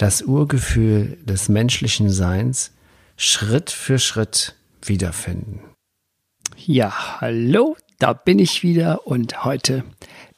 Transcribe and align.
das 0.00 0.22
Urgefühl 0.22 1.18
des 1.24 1.50
menschlichen 1.50 2.08
Seins 2.08 2.72
Schritt 3.18 3.70
für 3.70 3.98
Schritt 3.98 4.56
wiederfinden. 4.82 5.60
Ja, 6.56 7.20
hallo, 7.20 7.76
da 7.98 8.14
bin 8.14 8.38
ich 8.38 8.62
wieder 8.62 9.06
und 9.06 9.44
heute 9.44 9.84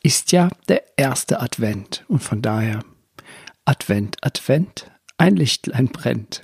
ist 0.02 0.32
ja 0.32 0.48
der 0.68 0.82
erste 0.96 1.40
Advent 1.40 2.04
und 2.08 2.18
von 2.18 2.42
daher 2.42 2.80
Advent, 3.64 4.16
Advent, 4.22 4.90
ein 5.16 5.36
Lichtlein 5.36 5.86
brennt. 5.86 6.42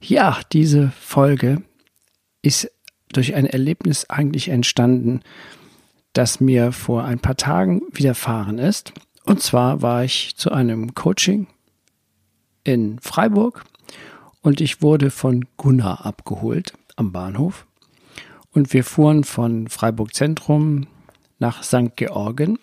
Ja, 0.00 0.40
diese 0.52 0.90
Folge 0.90 1.62
ist 2.42 2.68
durch 3.12 3.36
ein 3.36 3.46
Erlebnis 3.46 4.10
eigentlich 4.10 4.48
entstanden, 4.48 5.20
das 6.14 6.40
mir 6.40 6.72
vor 6.72 7.04
ein 7.04 7.20
paar 7.20 7.36
Tagen 7.36 7.82
widerfahren 7.92 8.58
ist. 8.58 8.92
Und 9.24 9.40
zwar 9.40 9.82
war 9.82 10.04
ich 10.04 10.36
zu 10.36 10.52
einem 10.52 10.94
Coaching 10.94 11.46
in 12.62 12.98
Freiburg 13.00 13.64
und 14.42 14.60
ich 14.60 14.82
wurde 14.82 15.10
von 15.10 15.46
Gunnar 15.56 16.04
abgeholt 16.04 16.74
am 16.96 17.12
Bahnhof. 17.12 17.66
Und 18.52 18.72
wir 18.72 18.84
fuhren 18.84 19.24
von 19.24 19.68
Freiburg 19.68 20.14
Zentrum 20.14 20.86
nach 21.38 21.62
St. 21.62 21.96
Georgen. 21.96 22.58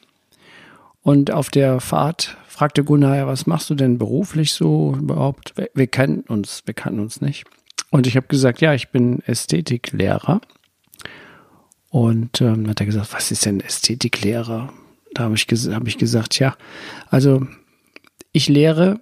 Und 1.02 1.32
auf 1.32 1.50
der 1.50 1.80
Fahrt 1.80 2.38
fragte 2.48 2.84
Gunnar, 2.84 3.18
ja, 3.18 3.28
was 3.28 3.48
machst 3.48 3.70
du 3.70 3.76
denn 3.76 3.98
beruflich 3.98 4.54
so 4.54 4.96
überhaupt? 4.96 5.58
Wir, 5.58 5.70
wir 5.74 5.88
kennen 5.88 6.22
uns, 6.22 6.62
wir 6.66 6.76
kannten 6.76 7.00
uns 7.00 7.20
nicht. 7.20 7.46
Und 7.90 8.08
ich 8.08 8.16
habe 8.16 8.28
gesagt, 8.28 8.62
ja, 8.62 8.74
ich 8.74 8.90
bin 8.90 9.22
Ästhetiklehrer. 9.26 10.40
Und 11.90 12.40
ähm, 12.40 12.70
hat 12.70 12.80
er 12.80 12.86
gesagt, 12.86 13.14
was 13.14 13.32
ist 13.32 13.46
denn 13.46 13.60
Ästhetiklehrer? 13.60 14.72
Da 15.14 15.24
habe 15.24 15.36
ich, 15.36 15.46
hab 15.46 15.88
ich 15.88 15.98
gesagt, 15.98 16.40
ja, 16.40 16.56
also 17.10 17.46
ich 18.32 18.48
lehre 18.48 19.02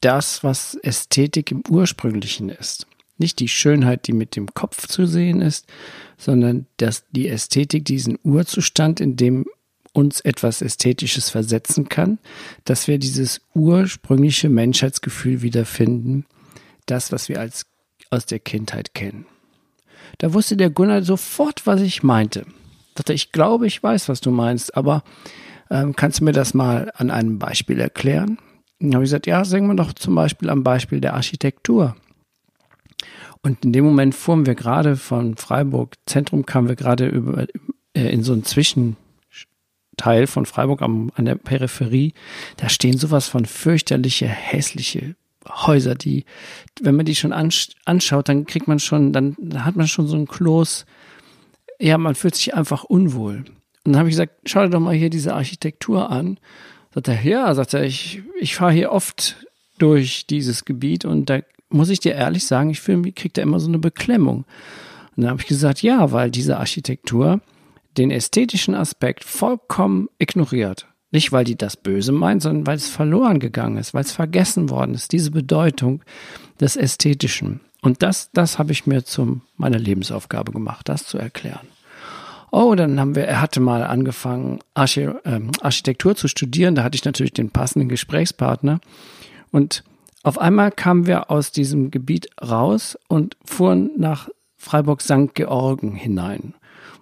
das, 0.00 0.42
was 0.42 0.74
Ästhetik 0.74 1.50
im 1.50 1.62
ursprünglichen 1.68 2.48
ist. 2.48 2.86
Nicht 3.16 3.40
die 3.40 3.48
Schönheit, 3.48 4.06
die 4.06 4.12
mit 4.12 4.36
dem 4.36 4.54
Kopf 4.54 4.86
zu 4.86 5.06
sehen 5.06 5.40
ist, 5.40 5.66
sondern 6.16 6.66
dass 6.76 7.04
die 7.10 7.28
Ästhetik 7.28 7.84
diesen 7.84 8.18
Urzustand, 8.22 9.00
in 9.00 9.16
dem 9.16 9.46
uns 9.92 10.20
etwas 10.20 10.62
Ästhetisches 10.62 11.30
versetzen 11.30 11.88
kann, 11.88 12.18
dass 12.64 12.86
wir 12.86 12.98
dieses 12.98 13.40
ursprüngliche 13.54 14.48
Menschheitsgefühl 14.48 15.42
wiederfinden, 15.42 16.26
das, 16.86 17.10
was 17.10 17.28
wir 17.28 17.40
als 17.40 17.66
aus 18.10 18.26
der 18.26 18.38
Kindheit 18.38 18.94
kennen. 18.94 19.26
Da 20.18 20.32
wusste 20.32 20.56
der 20.56 20.70
Gunnar 20.70 21.02
sofort, 21.02 21.66
was 21.66 21.80
ich 21.80 22.02
meinte. 22.02 22.46
Dachte, 22.98 23.12
ich 23.12 23.32
glaube, 23.32 23.66
ich 23.66 23.82
weiß, 23.82 24.08
was 24.08 24.20
du 24.20 24.30
meinst, 24.30 24.76
aber 24.76 25.02
ähm, 25.70 25.94
kannst 25.94 26.20
du 26.20 26.24
mir 26.24 26.32
das 26.32 26.52
mal 26.54 26.90
an 26.96 27.10
einem 27.10 27.38
Beispiel 27.38 27.78
erklären? 27.78 28.38
Dann 28.80 28.94
habe 28.94 29.04
ich 29.04 29.08
gesagt, 29.10 29.26
ja, 29.26 29.44
sagen 29.44 29.68
wir 29.68 29.74
doch 29.74 29.92
zum 29.92 30.14
Beispiel 30.14 30.50
am 30.50 30.64
Beispiel 30.64 31.00
der 31.00 31.14
Architektur. 31.14 31.96
Und 33.42 33.64
in 33.64 33.72
dem 33.72 33.84
Moment 33.84 34.14
fuhren 34.14 34.46
wir 34.46 34.54
gerade 34.54 34.96
von 34.96 35.36
Freiburg 35.36 35.94
Zentrum, 36.06 36.44
kamen 36.44 36.68
wir 36.68 36.76
gerade 36.76 37.06
über, 37.06 37.46
äh, 37.94 38.08
in 38.08 38.22
so 38.22 38.32
einen 38.32 38.44
Zwischenteil 38.44 38.96
von 40.26 40.44
Freiburg 40.44 40.82
am, 40.82 41.12
an 41.14 41.24
der 41.24 41.36
Peripherie. 41.36 42.14
Da 42.56 42.68
stehen 42.68 42.98
sowas 42.98 43.28
von 43.28 43.46
fürchterliche, 43.46 44.26
hässliche 44.26 45.14
Häuser, 45.48 45.94
die, 45.94 46.24
wenn 46.80 46.96
man 46.96 47.06
die 47.06 47.14
schon 47.14 47.32
anschaut, 47.32 48.28
dann 48.28 48.44
kriegt 48.44 48.68
man 48.68 48.80
schon, 48.80 49.12
dann, 49.12 49.36
dann 49.38 49.64
hat 49.64 49.76
man 49.76 49.86
schon 49.86 50.06
so 50.06 50.16
ein 50.16 50.26
Kloß, 50.26 50.84
ja, 51.78 51.98
man 51.98 52.14
fühlt 52.14 52.34
sich 52.34 52.54
einfach 52.54 52.84
unwohl. 52.84 53.44
Und 53.84 53.92
dann 53.92 53.98
habe 53.98 54.08
ich 54.08 54.14
gesagt, 54.14 54.34
schau 54.46 54.62
dir 54.62 54.70
doch 54.70 54.80
mal 54.80 54.94
hier 54.94 55.10
diese 55.10 55.34
Architektur 55.34 56.10
an. 56.10 56.38
Sagt 56.94 57.08
er, 57.08 57.22
ja, 57.22 57.54
sagt 57.54 57.74
er, 57.74 57.84
ich, 57.84 58.22
ich 58.40 58.56
fahre 58.56 58.72
hier 58.72 58.92
oft 58.92 59.36
durch 59.78 60.26
dieses 60.26 60.64
Gebiet 60.64 61.04
und 61.04 61.30
da 61.30 61.40
muss 61.70 61.90
ich 61.90 62.00
dir 62.00 62.14
ehrlich 62.14 62.46
sagen, 62.46 62.70
ich 62.70 62.80
fühle, 62.80 63.12
kriege 63.12 63.32
da 63.32 63.42
immer 63.42 63.60
so 63.60 63.68
eine 63.68 63.78
Beklemmung. 63.78 64.44
Und 65.16 65.22
dann 65.22 65.30
habe 65.30 65.40
ich 65.40 65.46
gesagt, 65.46 65.82
ja, 65.82 66.12
weil 66.12 66.30
diese 66.30 66.58
Architektur 66.58 67.40
den 67.96 68.10
ästhetischen 68.10 68.74
Aspekt 68.74 69.24
vollkommen 69.24 70.08
ignoriert. 70.18 70.86
Nicht, 71.10 71.32
weil 71.32 71.44
die 71.44 71.56
das 71.56 71.76
Böse 71.76 72.12
meint, 72.12 72.42
sondern 72.42 72.66
weil 72.66 72.76
es 72.76 72.88
verloren 72.88 73.40
gegangen 73.40 73.78
ist, 73.78 73.94
weil 73.94 74.04
es 74.04 74.12
vergessen 74.12 74.70
worden 74.70 74.94
ist, 74.94 75.12
diese 75.12 75.30
Bedeutung 75.30 76.02
des 76.60 76.76
Ästhetischen. 76.76 77.60
Und 77.80 78.02
das, 78.02 78.30
das 78.32 78.58
habe 78.58 78.72
ich 78.72 78.86
mir 78.86 79.04
zu 79.04 79.40
meiner 79.56 79.78
Lebensaufgabe 79.78 80.52
gemacht, 80.52 80.88
das 80.88 81.06
zu 81.06 81.18
erklären. 81.18 81.68
Oh, 82.50 82.74
dann 82.74 82.98
haben 82.98 83.14
wir, 83.14 83.26
er 83.26 83.40
hatte 83.40 83.60
mal 83.60 83.82
angefangen, 83.82 84.60
Archi 84.74 85.08
ähm, 85.24 85.50
Architektur 85.60 86.16
zu 86.16 86.28
studieren. 86.28 86.74
Da 86.74 86.82
hatte 86.82 86.96
ich 86.96 87.04
natürlich 87.04 87.34
den 87.34 87.50
passenden 87.50 87.88
Gesprächspartner. 87.88 88.80
Und 89.52 89.84
auf 90.22 90.38
einmal 90.38 90.72
kamen 90.72 91.06
wir 91.06 91.30
aus 91.30 91.52
diesem 91.52 91.90
Gebiet 91.90 92.28
raus 92.42 92.98
und 93.08 93.36
fuhren 93.44 93.90
nach 93.96 94.28
Freiburg 94.56 95.02
St. 95.02 95.34
Georgen 95.34 95.94
hinein. 95.94 96.54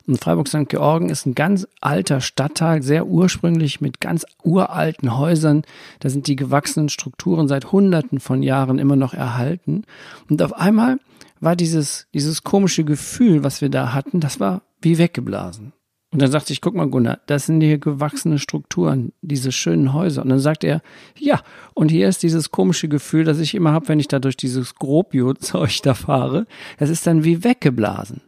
Und 0.07 0.21
Freiburg 0.21 0.47
St. 0.47 0.69
Georgen 0.69 1.09
ist 1.09 1.27
ein 1.27 1.35
ganz 1.35 1.67
alter 1.81 2.21
Stadtteil, 2.21 2.83
sehr 2.83 3.07
ursprünglich 3.07 3.81
mit 3.81 4.01
ganz 4.01 4.25
uralten 4.45 5.17
Häusern. 5.19 5.63
Da 5.99 6.09
sind 6.09 6.29
die 6.29 6.37
gewachsenen 6.37 6.89
Strukturen 6.89 7.49
seit 7.49 7.73
Hunderten 7.73 8.21
von 8.21 8.43
Jahren 8.43 8.79
immer 8.79 8.97
noch 8.97 9.15
erhalten. 9.15 9.83
Und 10.31 10.41
auf 10.43 10.53
einmal 10.53 10.99
war 11.41 11.57
dieses, 11.57 12.07
dieses 12.15 12.45
komische 12.45 12.85
Gefühl, 12.85 13.43
was 13.43 13.61
wir 13.61 13.69
da 13.69 13.93
hatten, 13.93 14.21
das 14.21 14.39
war 14.39 14.63
wie 14.81 14.99
weggeblasen. 14.99 15.73
Und 16.13 16.23
dann 16.23 16.31
sagte 16.31 16.53
ich, 16.53 16.61
guck 16.61 16.75
mal, 16.75 16.89
Gunnar, 16.89 17.19
das 17.27 17.47
sind 17.47 17.61
hier 17.61 17.79
gewachsene 17.79 18.39
Strukturen, 18.39 19.13
diese 19.23 19.51
schönen 19.51 19.93
Häuser. 19.93 20.23
Und 20.23 20.29
dann 20.29 20.39
sagt 20.39 20.63
er, 20.63 20.81
ja, 21.19 21.43
und 21.75 21.91
hier 21.91 22.09
ist 22.09 22.23
dieses 22.23 22.53
komische 22.53 22.89
Gefühl, 22.89 23.25
das 23.25 23.41
ich 23.41 23.57
immer 23.57 23.73
habe, 23.73 23.89
wenn 23.89 24.01
ich 24.01 24.09
da 24.09 24.21
durch 24.21 24.37
dieses 24.37 24.77
Grobio-Zeug 24.77 25.83
da 25.83 25.95
fahre. 25.95 26.47
Das 26.79 26.91
ist 26.91 27.07
dann 27.09 27.25
wie 27.25 27.43
weggeblasen 27.43 28.23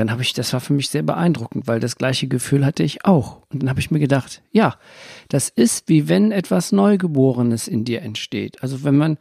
dann 0.00 0.10
habe 0.10 0.22
ich, 0.22 0.32
das 0.32 0.54
war 0.54 0.60
für 0.60 0.72
mich 0.72 0.88
sehr 0.88 1.02
beeindruckend, 1.02 1.68
weil 1.68 1.78
das 1.78 1.96
gleiche 1.96 2.26
Gefühl 2.26 2.64
hatte 2.64 2.82
ich 2.82 3.04
auch. 3.04 3.42
Und 3.50 3.62
dann 3.62 3.68
habe 3.68 3.80
ich 3.80 3.90
mir 3.90 3.98
gedacht, 3.98 4.40
ja, 4.50 4.76
das 5.28 5.50
ist 5.50 5.90
wie 5.90 6.08
wenn 6.08 6.32
etwas 6.32 6.72
Neugeborenes 6.72 7.68
in 7.68 7.84
dir 7.84 8.00
entsteht. 8.00 8.62
Also 8.62 8.82
wenn 8.82 8.96
man, 8.96 9.18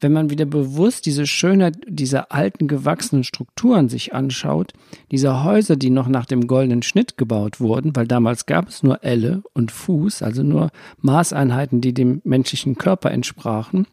wenn 0.00 0.14
man 0.14 0.30
wieder 0.30 0.46
bewusst 0.46 1.04
diese 1.04 1.26
Schönheit 1.26 1.76
dieser 1.86 2.32
alten 2.32 2.66
gewachsenen 2.66 3.24
Strukturen 3.24 3.90
sich 3.90 4.14
anschaut, 4.14 4.72
dieser 5.10 5.44
Häuser, 5.44 5.76
die 5.76 5.90
noch 5.90 6.08
nach 6.08 6.24
dem 6.24 6.46
goldenen 6.46 6.82
Schnitt 6.82 7.18
gebaut 7.18 7.60
wurden, 7.60 7.94
weil 7.94 8.06
damals 8.06 8.46
gab 8.46 8.68
es 8.68 8.82
nur 8.82 9.04
Elle 9.04 9.42
und 9.52 9.70
Fuß, 9.70 10.22
also 10.22 10.42
nur 10.42 10.70
Maßeinheiten, 11.02 11.82
die 11.82 11.92
dem 11.92 12.22
menschlichen 12.24 12.76
Körper 12.76 13.10
entsprachen, 13.10 13.86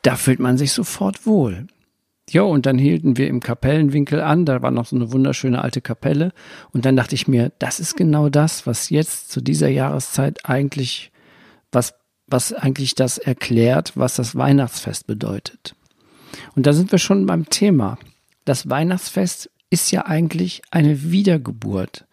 da 0.00 0.16
fühlt 0.16 0.40
man 0.40 0.56
sich 0.56 0.72
sofort 0.72 1.26
wohl. 1.26 1.66
Ja, 2.30 2.42
und 2.42 2.66
dann 2.66 2.78
hielten 2.78 3.16
wir 3.16 3.28
im 3.28 3.40
Kapellenwinkel 3.40 4.20
an, 4.20 4.46
da 4.46 4.62
war 4.62 4.70
noch 4.70 4.86
so 4.86 4.96
eine 4.96 5.12
wunderschöne 5.12 5.60
alte 5.60 5.80
Kapelle. 5.80 6.32
Und 6.72 6.86
dann 6.86 6.96
dachte 6.96 7.14
ich 7.14 7.28
mir, 7.28 7.52
das 7.58 7.80
ist 7.80 7.96
genau 7.96 8.28
das, 8.28 8.66
was 8.66 8.90
jetzt 8.90 9.30
zu 9.30 9.40
dieser 9.40 9.68
Jahreszeit 9.68 10.40
eigentlich, 10.44 11.12
was, 11.70 11.94
was 12.26 12.52
eigentlich 12.52 12.94
das 12.94 13.18
erklärt, 13.18 13.92
was 13.94 14.16
das 14.16 14.36
Weihnachtsfest 14.36 15.06
bedeutet. 15.06 15.76
Und 16.56 16.66
da 16.66 16.72
sind 16.72 16.90
wir 16.92 16.98
schon 16.98 17.26
beim 17.26 17.48
Thema. 17.50 17.98
Das 18.44 18.68
Weihnachtsfest 18.70 19.50
ist 19.70 19.90
ja 19.90 20.06
eigentlich 20.06 20.62
eine 20.70 21.10
Wiedergeburt 21.10 22.06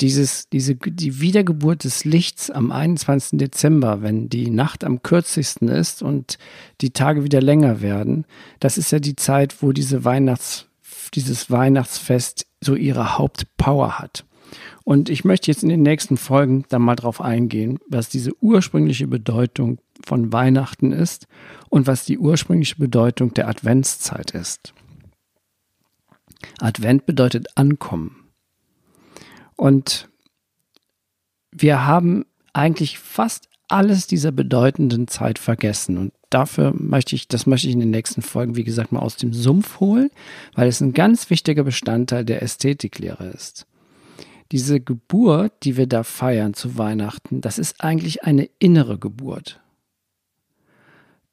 dieses, 0.00 0.48
diese, 0.48 0.74
die 0.74 1.20
Wiedergeburt 1.20 1.84
des 1.84 2.04
Lichts 2.04 2.50
am 2.50 2.72
21. 2.72 3.38
Dezember, 3.38 4.02
wenn 4.02 4.28
die 4.28 4.50
Nacht 4.50 4.84
am 4.84 5.02
kürzesten 5.02 5.68
ist 5.68 6.02
und 6.02 6.38
die 6.80 6.90
Tage 6.90 7.24
wieder 7.24 7.40
länger 7.40 7.80
werden, 7.80 8.24
das 8.58 8.78
ist 8.78 8.90
ja 8.90 8.98
die 8.98 9.16
Zeit, 9.16 9.62
wo 9.62 9.72
diese 9.72 10.04
Weihnachts, 10.04 10.66
dieses 11.14 11.50
Weihnachtsfest 11.50 12.46
so 12.60 12.74
ihre 12.74 13.18
Hauptpower 13.18 13.98
hat. 13.98 14.24
Und 14.84 15.08
ich 15.08 15.24
möchte 15.24 15.50
jetzt 15.50 15.62
in 15.62 15.68
den 15.68 15.82
nächsten 15.82 16.16
Folgen 16.16 16.64
dann 16.68 16.82
mal 16.82 16.96
drauf 16.96 17.20
eingehen, 17.20 17.78
was 17.88 18.08
diese 18.08 18.32
ursprüngliche 18.42 19.06
Bedeutung 19.06 19.78
von 20.04 20.32
Weihnachten 20.32 20.92
ist 20.92 21.26
und 21.68 21.86
was 21.86 22.04
die 22.04 22.18
ursprüngliche 22.18 22.76
Bedeutung 22.76 23.32
der 23.34 23.48
Adventszeit 23.48 24.32
ist. 24.32 24.74
Advent 26.58 27.06
bedeutet 27.06 27.56
Ankommen. 27.56 28.21
Und 29.56 30.08
wir 31.50 31.86
haben 31.86 32.24
eigentlich 32.52 32.98
fast 32.98 33.48
alles 33.68 34.06
dieser 34.06 34.32
bedeutenden 34.32 35.08
Zeit 35.08 35.38
vergessen. 35.38 35.96
Und 35.96 36.12
dafür 36.30 36.74
möchte 36.76 37.14
ich, 37.14 37.28
das 37.28 37.46
möchte 37.46 37.68
ich 37.68 37.74
in 37.74 37.80
den 37.80 37.90
nächsten 37.90 38.22
Folgen, 38.22 38.56
wie 38.56 38.64
gesagt, 38.64 38.92
mal 38.92 39.00
aus 39.00 39.16
dem 39.16 39.32
Sumpf 39.32 39.80
holen, 39.80 40.10
weil 40.54 40.68
es 40.68 40.80
ein 40.80 40.92
ganz 40.92 41.30
wichtiger 41.30 41.64
Bestandteil 41.64 42.24
der 42.24 42.42
Ästhetiklehre 42.42 43.28
ist. 43.28 43.66
Diese 44.50 44.80
Geburt, 44.80 45.52
die 45.62 45.78
wir 45.78 45.86
da 45.86 46.02
feiern 46.02 46.52
zu 46.52 46.76
Weihnachten, 46.76 47.40
das 47.40 47.58
ist 47.58 47.82
eigentlich 47.82 48.24
eine 48.24 48.50
innere 48.58 48.98
Geburt. 48.98 49.60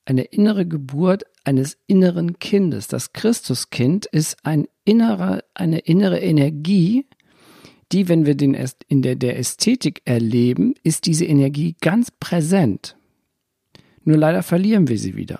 Eine 0.05 0.23
innere 0.23 0.65
Geburt 0.65 1.25
eines 1.43 1.77
inneren 1.85 2.39
Kindes. 2.39 2.87
Das 2.87 3.11
Christuskind 3.11 4.05
ist 4.05 4.37
ein 4.45 4.67
innerer, 4.85 5.43
eine 5.53 5.79
innere 5.79 6.19
Energie, 6.19 7.05
die, 7.91 8.07
wenn 8.07 8.25
wir 8.25 8.35
den 8.35 8.55
in 8.87 9.01
der, 9.01 9.15
der 9.15 9.37
Ästhetik 9.37 10.01
erleben, 10.05 10.75
ist 10.83 11.05
diese 11.05 11.25
Energie 11.25 11.75
ganz 11.81 12.11
präsent. 12.11 12.95
Nur 14.03 14.17
leider 14.17 14.43
verlieren 14.43 14.87
wir 14.87 14.97
sie 14.97 15.15
wieder. 15.15 15.39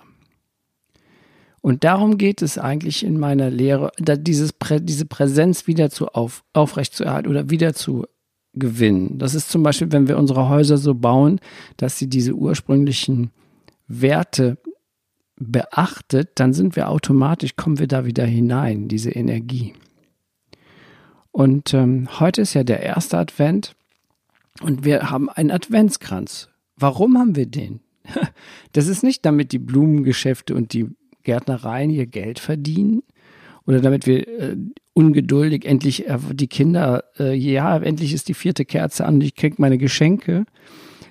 Und 1.62 1.84
darum 1.84 2.18
geht 2.18 2.42
es 2.42 2.58
eigentlich 2.58 3.04
in 3.04 3.20
meiner 3.20 3.50
Lehre, 3.50 3.92
dieses, 4.00 4.54
diese 4.82 5.06
Präsenz 5.06 5.68
wieder 5.68 5.90
zu 5.90 6.08
auf, 6.08 6.44
aufrechtzuerhalten 6.54 7.30
oder 7.30 7.50
wieder 7.50 7.74
zu 7.74 8.06
gewinnen. 8.54 9.18
Das 9.18 9.36
ist 9.36 9.50
zum 9.50 9.64
Beispiel, 9.64 9.92
wenn 9.92 10.08
wir 10.08 10.18
unsere 10.18 10.50
Häuser 10.50 10.78
so 10.78 10.96
bauen, 10.96 11.40
dass 11.78 11.98
sie 11.98 12.08
diese 12.08 12.34
ursprünglichen 12.34 13.32
Werte 13.88 14.58
beachtet, 15.36 16.32
dann 16.36 16.54
sind 16.54 16.76
wir 16.76 16.90
automatisch, 16.90 17.56
kommen 17.56 17.80
wir 17.80 17.88
da 17.88 18.06
wieder 18.06 18.26
hinein, 18.26 18.88
diese 18.88 19.12
Energie. 19.12 19.74
Und 21.32 21.74
ähm, 21.74 22.08
heute 22.20 22.42
ist 22.42 22.54
ja 22.54 22.64
der 22.64 22.82
erste 22.82 23.18
Advent 23.18 23.76
und 24.62 24.84
wir 24.84 25.10
haben 25.10 25.30
einen 25.30 25.52
Adventskranz. 25.52 26.50
Warum 26.76 27.18
haben 27.18 27.36
wir 27.36 27.46
den? 27.46 27.82
Das 28.74 28.88
ist 28.88 29.04
nicht, 29.04 29.26
damit 29.26 29.52
die 29.52 29.58
Blumengeschäfte 29.58 30.54
und 30.54 30.74
die 30.74 30.88
Gärtnereien 31.24 31.90
ihr 31.90 32.06
Geld 32.06 32.38
verdienen 32.38 33.02
oder 33.66 33.82
damit 33.82 34.06
wir 34.06 34.28
äh, 34.28 34.58
ungeduldig 34.94 35.66
endlich 35.66 36.08
äh, 36.08 36.18
die 36.32 36.48
Kinder, 36.48 37.04
äh, 37.20 37.34
ja, 37.34 37.78
endlich 37.78 38.14
ist 38.14 38.28
die 38.28 38.34
vierte 38.34 38.66
Kerze 38.66 39.06
an 39.06 39.16
und 39.16 39.22
ich 39.22 39.36
krieg 39.36 39.60
meine 39.60 39.78
Geschenke. 39.78 40.46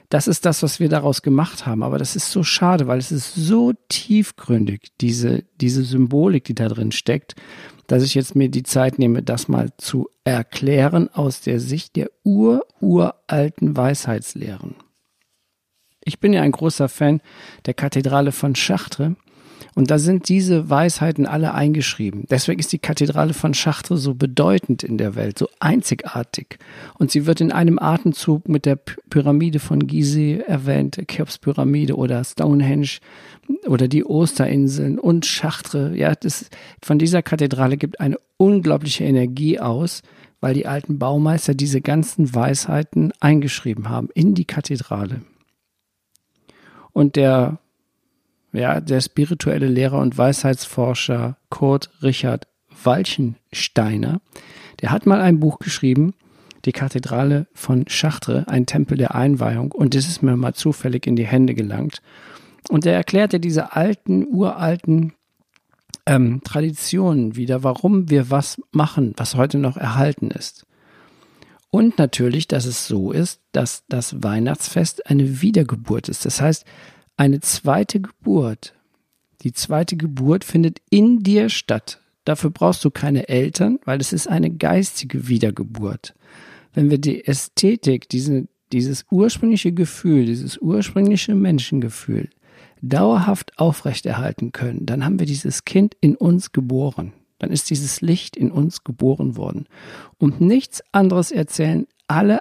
Das 0.09 0.27
ist 0.27 0.47
das, 0.47 0.63
was 0.63 0.81
wir 0.81 0.89
daraus 0.89 1.23
gemacht 1.23 1.67
haben. 1.67 1.83
Aber 1.83 1.99
das 1.99 2.17
ist 2.17 2.31
so 2.31 2.43
schade, 2.43 2.87
weil 2.87 2.99
es 2.99 3.13
ist 3.13 3.35
so 3.35 3.73
tiefgründig, 3.89 4.89
diese, 5.01 5.45
diese 5.61 5.85
Symbolik, 5.85 6.45
die 6.45 6.55
da 6.55 6.69
drin 6.69 6.93
steckt, 6.93 7.35
dass 7.89 8.05
ich 8.05 8.15
jetzt 8.15 8.37
mir 8.37 8.49
die 8.51 8.63
Zeit 8.63 8.99
nehme, 8.99 9.25
das 9.25 9.49
mal 9.49 9.71
zu 9.79 10.09
erklären 10.23 11.09
aus 11.13 11.41
der 11.41 11.59
Sicht 11.59 11.97
der 11.97 12.11
ur-uralten 12.23 13.77
Weisheitslehren. 13.77 14.77
Ich 16.05 16.21
bin 16.21 16.33
ja 16.33 16.43
ein 16.43 16.53
großer 16.53 16.89
Fan 16.89 17.21
der 17.67 17.75
Kathedrale 17.75 18.31
von 18.31 18.53
Chartres 18.53 19.17
und 19.75 19.91
da 19.91 19.99
sind 19.99 20.29
diese 20.29 20.69
Weisheiten 20.71 21.27
alle 21.27 21.55
eingeschrieben. 21.55 22.25
Deswegen 22.31 22.59
ist 22.59 22.73
die 22.73 22.79
Kathedrale 22.79 23.35
von 23.35 23.53
Chartres 23.53 24.03
so 24.03 24.15
bedeutend 24.15 24.83
in 24.83 24.99
der 24.99 25.15
Welt, 25.15 25.39
so 25.39 25.49
einzigartig. 25.61 26.59
Und 26.99 27.11
sie 27.11 27.27
wird 27.27 27.41
in 27.41 27.53
einem 27.53 27.79
Atemzug 27.79 28.49
mit 28.49 28.67
der 28.67 28.77
Pyramide 28.77 29.59
von 29.59 29.87
Gizeh 29.87 30.41
erwähnt, 30.41 31.01
Cheops-Pyramide 31.07 31.97
oder 31.97 32.23
Stonehenge 32.25 32.99
oder 33.67 33.89
die 33.89 34.05
Osterinseln 34.05 34.99
und 34.99 35.27
Chartres. 35.27 35.97
Ja, 35.97 36.15
das, 36.15 36.51
von 36.83 36.99
dieser 36.99 37.23
Kathedrale 37.23 37.77
gibt 37.77 38.01
eine 38.01 38.19
unglaubliche 38.37 39.05
Energie 39.05 39.59
aus, 39.59 40.03
weil 40.41 40.55
die 40.55 40.67
alten 40.67 40.99
Baumeister 40.99 41.55
diese 41.55 41.81
ganzen 41.81 42.35
Weisheiten 42.35 43.13
eingeschrieben 43.21 43.89
haben 43.89 44.09
in 44.15 44.35
die 44.35 44.45
Kathedrale. 44.45 45.23
Und 46.93 47.17
der 47.17 47.59
ja, 48.59 48.81
der 48.81 49.01
spirituelle 49.01 49.69
Lehrer 49.69 49.99
und 49.99 50.19
Weisheitsforscher 50.19 51.37
Kurt 51.49 51.91
Richard 52.03 52.47
Walchensteiner, 52.83 54.21
der 54.81 54.91
hat 54.91 55.07
mal 55.07 55.21
ein 55.21 55.41
Buch 55.41 55.59
geschrieben, 55.59 56.15
die 56.65 56.73
Kathedrale 56.73 57.47
von 57.55 57.85
Chartres, 57.87 58.47
ein 58.49 58.67
Tempel 58.67 58.97
der 58.97 59.15
Einweihung, 59.15 59.73
und 59.73 59.95
das 59.95 60.09
ist 60.09 60.23
mir 60.23 60.37
mal 60.37 60.55
zufällig 60.55 61.07
in 61.07 61.17
die 61.17 61.27
Hände 61.27 61.55
gelangt. 61.55 62.03
Und 62.69 62.85
er 62.85 62.95
erklärte 62.95 63.41
diese 63.41 63.75
alten, 63.75 64.27
uralten 64.27 65.15
ähm, 66.07 66.41
Traditionen 66.45 67.37
wieder, 67.37 67.63
warum 67.63 68.11
wir 68.11 68.31
was 68.31 68.61
machen, 68.73 69.15
was 69.17 69.37
heute 69.37 69.59
noch 69.59 69.77
erhalten 69.77 70.31
ist. 70.31 70.67
Und 71.71 71.99
natürlich, 71.99 72.49
dass 72.49 72.65
es 72.65 72.87
so 72.87 73.13
ist, 73.13 73.41
dass 73.53 73.85
das 73.89 74.23
Weihnachtsfest 74.23 75.07
eine 75.07 75.43
Wiedergeburt 75.43 76.09
ist. 76.09 76.25
Das 76.25 76.41
heißt, 76.41 76.65
eine 77.19 77.41
zweite 77.41 78.01
Geburt. 78.01 78.75
Die 79.43 79.53
zweite 79.53 79.97
Geburt 79.97 80.45
findet 80.45 80.79
in 80.89 81.23
dir 81.23 81.49
statt. 81.49 82.01
Dafür 82.25 82.51
brauchst 82.51 82.85
du 82.85 82.91
keine 82.91 83.29
Eltern, 83.29 83.79
weil 83.85 84.01
es 84.01 84.13
ist 84.13 84.29
eine 84.29 84.51
geistige 84.51 85.29
Wiedergeburt. 85.29 86.15
Wenn 86.75 86.91
wir 86.91 86.99
die 86.99 87.27
Ästhetik, 87.27 88.09
diese, 88.09 88.49
dieses 88.73 89.05
ursprüngliche 89.11 89.73
Gefühl, 89.73 90.27
dieses 90.27 90.59
ursprüngliche 90.59 91.35
Menschengefühl 91.35 92.31
dauerhaft 92.83 93.59
aufrechterhalten 93.59 94.53
können, 94.53 94.87
dann 94.87 95.05
haben 95.05 95.19
wir 95.19 95.27
dieses 95.27 95.65
Kind 95.65 95.97
in 96.01 96.15
uns 96.15 96.53
geboren. 96.53 97.13
Dann 97.39 97.51
ist 97.51 97.71
dieses 97.71 98.01
Licht 98.01 98.37
in 98.37 98.51
uns 98.51 98.85
geboren 98.85 99.37
worden. 99.37 99.67
Und 100.19 100.41
nichts 100.41 100.83
anderes 100.93 101.31
erzählen 101.31 101.87
alle 102.09 102.41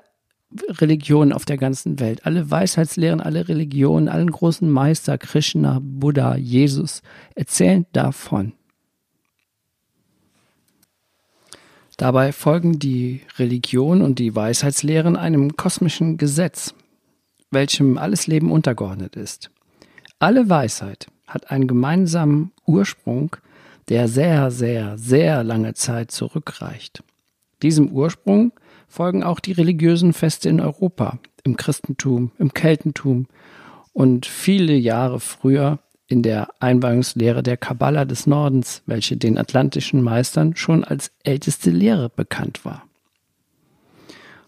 Religionen 0.52 1.34
auf 1.34 1.46
der 1.46 1.58
ganzen 1.58 2.00
Welt, 2.00 2.26
alle 2.26 2.50
Weisheitslehren, 2.50 3.20
alle 3.20 3.48
Religionen, 3.48 4.08
allen 4.08 4.32
großen 4.32 4.70
Meister, 4.70 5.18
Krishna, 5.18 5.80
Buddha, 5.82 6.36
Jesus, 6.38 7.02
erzählen 7.36 7.86
davon. 7.92 8.54
Dabei 11.98 12.32
folgen 12.32 12.80
die 12.80 13.22
Religion 13.38 14.02
und 14.02 14.20
die 14.20 14.36
Weisheitslehren 14.36 15.18
einem 15.18 15.58
kosmischen 15.58 16.18
Gesetz, 16.18 16.74
welchem 17.52 17.98
alles 17.98 18.28
Leben 18.28 18.52
untergeordnet 18.52 19.16
ist. 19.16 19.50
Alle 20.20 20.48
Weisheit 20.48 21.08
hat 21.28 21.52
einen 21.52 21.68
gemeinsamen 21.68 22.52
Ursprung, 22.66 23.36
der 23.90 24.08
sehr, 24.08 24.52
sehr, 24.52 24.98
sehr 24.98 25.44
lange 25.44 25.74
Zeit 25.74 26.12
zurückreicht. 26.12 27.04
Diesem 27.62 27.90
Ursprung 27.92 28.52
folgen 28.88 29.24
auch 29.24 29.40
die 29.40 29.52
religiösen 29.52 30.14
Feste 30.14 30.50
in 30.50 30.60
Europa, 30.60 31.20
im 31.44 31.58
Christentum, 31.58 32.32
im 32.40 32.54
Keltentum 32.54 33.28
und 33.94 34.26
viele 34.26 34.76
Jahre 34.76 35.20
früher 35.20 35.80
in 36.08 36.24
der 36.24 36.50
Einweihungslehre 36.60 37.44
der 37.44 37.58
Kabbala 37.58 38.06
des 38.06 38.28
Nordens, 38.28 38.82
welche 38.86 39.18
den 39.18 39.38
atlantischen 39.38 40.02
Meistern 40.02 40.56
schon 40.56 40.84
als 40.84 41.12
älteste 41.24 41.70
Lehre 41.70 42.10
bekannt 42.10 42.64
war. 42.64 42.84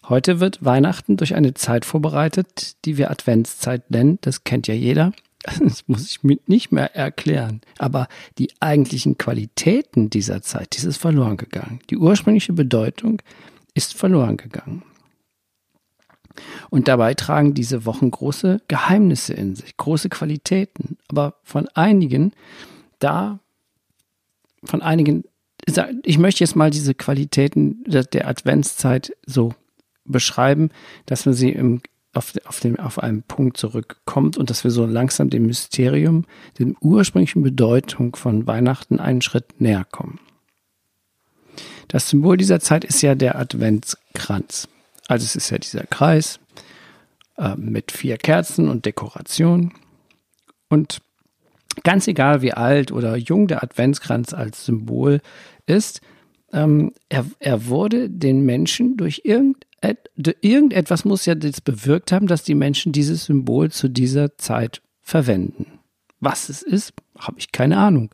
Heute 0.08 0.40
wird 0.40 0.66
Weihnachten 0.66 1.18
durch 1.18 1.36
eine 1.36 1.54
Zeit 1.54 1.86
vorbereitet, 1.86 2.84
die 2.86 2.98
wir 2.98 3.12
Adventszeit 3.12 3.92
nennen, 3.92 4.18
das 4.22 4.44
kennt 4.44 4.68
ja 4.68 4.74
jeder, 4.74 5.14
das 5.60 5.88
muss 5.88 6.10
ich 6.10 6.24
nicht 6.48 6.72
mehr 6.72 6.96
erklären. 6.96 7.62
Aber 7.78 8.08
die 8.38 8.50
eigentlichen 8.60 9.18
Qualitäten 9.18 10.10
dieser 10.10 10.42
Zeit, 10.42 10.76
die 10.76 10.86
ist 10.86 10.98
verloren 10.98 11.38
gegangen. 11.38 11.80
Die 11.90 11.98
ursprüngliche 11.98 12.54
Bedeutung 12.54 13.22
ist 13.80 13.94
verloren 13.94 14.36
gegangen. 14.36 14.84
Und 16.70 16.90
dabei 16.90 17.14
tragen 17.14 17.54
diese 17.54 17.86
Wochen 17.86 18.12
große 18.12 18.62
Geheimnisse 18.68 19.34
in 19.34 19.56
sich, 19.56 19.78
große 19.78 20.10
Qualitäten. 20.10 20.98
Aber 21.08 21.36
von 21.44 21.70
einigen, 21.70 22.34
da, 23.00 23.40
von 24.66 24.82
einigen, 24.82 25.24
ich 26.04 26.18
möchte 26.18 26.44
jetzt 26.44 26.58
mal 26.58 26.70
diese 26.70 26.94
Qualitäten 26.94 27.84
der 27.86 28.28
Adventszeit 28.28 29.14
so 29.26 29.54
beschreiben, 30.04 30.72
dass 31.06 31.26
man 31.26 31.34
sie 31.34 31.52
im, 31.52 31.82
auf, 32.14 32.34
auf, 32.46 32.60
dem, 32.60 32.78
auf 32.80 33.00
einen 33.00 33.24
Punkt 33.24 33.56
zurückkommt 33.56 34.38
und 34.38 34.50
dass 34.50 34.66
wir 34.66 34.72
so 34.72 34.86
langsam 34.86 35.30
dem 35.30 35.46
Mysterium, 35.46 36.26
dem 36.60 36.76
ursprünglichen 36.82 37.44
Bedeutung 37.44 38.16
von 38.18 38.46
Weihnachten 38.46 39.00
einen 39.00 39.22
Schritt 39.22 39.62
näher 39.62 39.86
kommen. 39.90 40.20
Das 41.90 42.08
Symbol 42.08 42.38
dieser 42.38 42.62
Zeit 42.62 42.86
ist 42.86 43.02
ja 43.02 43.16
der 43.16 43.38
Adventskranz. 43.38 44.70
Also 45.08 45.26
es 45.26 45.36
ist 45.36 45.50
ja 45.50 45.58
dieser 45.58 45.86
Kreis 45.86 46.40
äh, 47.38 47.56
mit 47.56 47.92
vier 47.92 48.18
Kerzen 48.18 48.70
und 48.70 48.86
Dekoration. 48.86 49.74
Und 50.70 51.02
ganz 51.84 52.08
egal, 52.08 52.42
wie 52.42 52.54
alt 52.54 52.92
oder 52.92 53.18
jung 53.18 53.48
der 53.48 53.64
Adventskranz 53.64 54.34
als 54.34 54.66
Symbol 54.66 55.20
ist, 55.66 56.02
ähm, 56.54 56.94
er, 57.10 57.26
er 57.40 57.66
wurde 57.66 58.08
den 58.08 58.46
Menschen 58.46 58.96
durch 58.96 59.22
irgend, 59.24 59.66
irgendetwas 60.42 61.06
muss 61.06 61.26
ja 61.26 61.34
das 61.34 61.60
bewirkt 61.60 62.12
haben, 62.12 62.28
dass 62.28 62.44
die 62.44 62.56
Menschen 62.56 62.92
dieses 62.92 63.26
Symbol 63.26 63.72
zu 63.72 63.88
dieser 63.88 64.38
Zeit 64.38 64.82
verwenden. 65.02 65.80
Was 66.20 66.50
es 66.50 66.62
ist, 66.62 66.94
habe 67.18 67.40
ich 67.40 67.52
keine 67.52 67.78
Ahnung. 67.78 68.12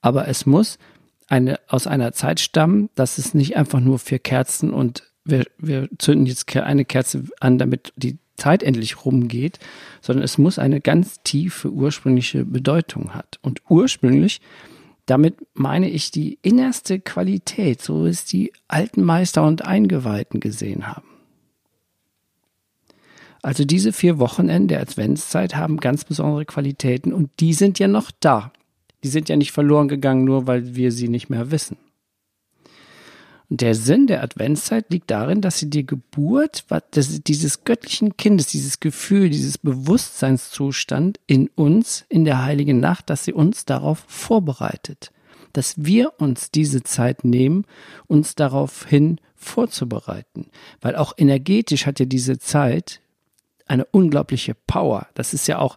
Aber 0.00 0.26
es 0.26 0.44
muss 0.44 0.78
eine, 1.32 1.58
aus 1.66 1.86
einer 1.86 2.12
Zeit 2.12 2.40
stammen, 2.40 2.90
dass 2.94 3.16
es 3.16 3.32
nicht 3.32 3.56
einfach 3.56 3.80
nur 3.80 3.98
vier 3.98 4.18
Kerzen 4.18 4.74
und 4.74 5.10
wir, 5.24 5.46
wir 5.56 5.88
zünden 5.98 6.26
jetzt 6.26 6.54
eine 6.54 6.84
Kerze 6.84 7.24
an, 7.40 7.56
damit 7.56 7.94
die 7.96 8.18
Zeit 8.36 8.62
endlich 8.62 9.06
rumgeht, 9.06 9.58
sondern 10.02 10.24
es 10.24 10.36
muss 10.36 10.58
eine 10.58 10.82
ganz 10.82 11.22
tiefe 11.22 11.70
ursprüngliche 11.70 12.44
Bedeutung 12.44 13.14
hat. 13.14 13.38
Und 13.40 13.62
ursprünglich, 13.70 14.42
damit 15.06 15.36
meine 15.54 15.88
ich 15.88 16.10
die 16.10 16.38
innerste 16.42 17.00
Qualität, 17.00 17.80
so 17.80 18.04
es 18.04 18.26
die 18.26 18.52
alten 18.68 19.02
Meister 19.02 19.42
und 19.42 19.64
Eingeweihten 19.64 20.38
gesehen 20.38 20.86
haben. 20.86 21.08
Also 23.40 23.64
diese 23.64 23.94
vier 23.94 24.18
Wochenende 24.18 24.74
der 24.74 24.82
Adventszeit 24.82 25.56
haben 25.56 25.78
ganz 25.78 26.04
besondere 26.04 26.44
Qualitäten 26.44 27.14
und 27.14 27.30
die 27.40 27.54
sind 27.54 27.78
ja 27.78 27.88
noch 27.88 28.10
da. 28.20 28.52
Die 29.02 29.08
sind 29.08 29.28
ja 29.28 29.36
nicht 29.36 29.52
verloren 29.52 29.88
gegangen, 29.88 30.24
nur 30.24 30.46
weil 30.46 30.74
wir 30.74 30.92
sie 30.92 31.08
nicht 31.08 31.28
mehr 31.28 31.50
wissen. 31.50 31.76
Und 33.52 33.60
der 33.60 33.74
Sinn 33.74 34.06
der 34.06 34.22
Adventszeit 34.22 34.86
liegt 34.88 35.10
darin, 35.10 35.42
dass 35.42 35.58
sie 35.58 35.68
die 35.68 35.84
Geburt 35.84 36.64
dieses 37.26 37.64
göttlichen 37.64 38.16
Kindes, 38.16 38.46
dieses 38.46 38.80
Gefühl, 38.80 39.28
dieses 39.28 39.58
Bewusstseinszustand 39.58 41.20
in 41.26 41.48
uns, 41.54 42.06
in 42.08 42.24
der 42.24 42.42
heiligen 42.42 42.80
Nacht, 42.80 43.10
dass 43.10 43.24
sie 43.26 43.34
uns 43.34 43.66
darauf 43.66 44.04
vorbereitet. 44.08 45.12
Dass 45.52 45.74
wir 45.76 46.14
uns 46.18 46.50
diese 46.50 46.82
Zeit 46.82 47.24
nehmen, 47.24 47.66
uns 48.06 48.34
darauf 48.34 48.86
hin 48.86 49.20
vorzubereiten. 49.34 50.46
Weil 50.80 50.96
auch 50.96 51.12
energetisch 51.18 51.84
hat 51.84 52.00
ja 52.00 52.06
diese 52.06 52.38
Zeit 52.38 53.02
eine 53.66 53.84
unglaubliche 53.84 54.54
Power. 54.54 55.08
Das 55.12 55.34
ist 55.34 55.46
ja 55.46 55.58
auch, 55.58 55.76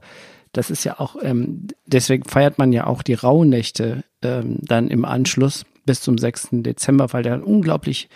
das 0.56 0.70
ist 0.70 0.84
ja 0.86 1.00
auch, 1.00 1.18
ähm, 1.22 1.68
deswegen 1.86 2.24
feiert 2.24 2.58
man 2.58 2.72
ja 2.72 2.88
auch 2.88 3.04
die 3.04 3.14
Rauhnächte 3.14 4.04
ähm, 4.22 4.58
dann 4.62 4.88
im 4.88 5.04
Anschluss 5.04 5.66
bis 5.86 6.02
zum 6.02 6.18
6. 6.18 6.50
Dezember, 6.52 7.12
weil 7.12 7.24
der 7.24 7.46
unglaublich, 7.46 8.10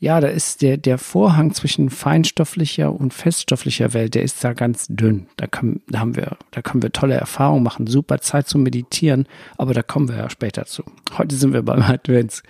ja, 0.00 0.20
da 0.20 0.28
ist 0.28 0.62
der, 0.62 0.76
der 0.76 0.98
Vorhang 0.98 1.54
zwischen 1.54 1.88
feinstofflicher 1.88 2.92
und 2.92 3.14
feststofflicher 3.14 3.94
Welt, 3.94 4.14
der 4.14 4.22
ist 4.22 4.42
da 4.42 4.52
ganz 4.52 4.86
dünn. 4.88 5.28
Da, 5.36 5.46
kann, 5.46 5.80
da 5.88 6.00
haben 6.00 6.16
wir, 6.16 6.36
da 6.50 6.62
können 6.62 6.82
wir 6.82 6.92
tolle 6.92 7.14
Erfahrungen 7.14 7.62
machen, 7.62 7.86
super 7.86 8.18
Zeit 8.18 8.48
zum 8.48 8.64
Meditieren, 8.64 9.26
aber 9.56 9.72
da 9.72 9.82
kommen 9.82 10.08
wir 10.08 10.16
ja 10.16 10.30
später 10.30 10.66
zu. 10.66 10.82
Heute 11.16 11.36
sind 11.36 11.52
wir 11.52 11.62
beim 11.62 11.82
Advents, 11.82 12.42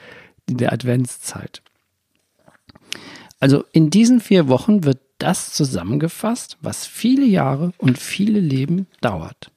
in 0.48 0.56
der 0.56 0.72
Adventszeit. 0.72 1.62
Also 3.40 3.64
in 3.72 3.90
diesen 3.90 4.20
vier 4.20 4.48
Wochen 4.48 4.84
wird 4.84 4.98
das 5.18 5.52
zusammengefasst, 5.52 6.56
was 6.60 6.86
viele 6.86 7.24
Jahre 7.24 7.72
und 7.78 7.98
viele 7.98 8.40
Leben 8.40 8.86
dauert. 9.00 9.50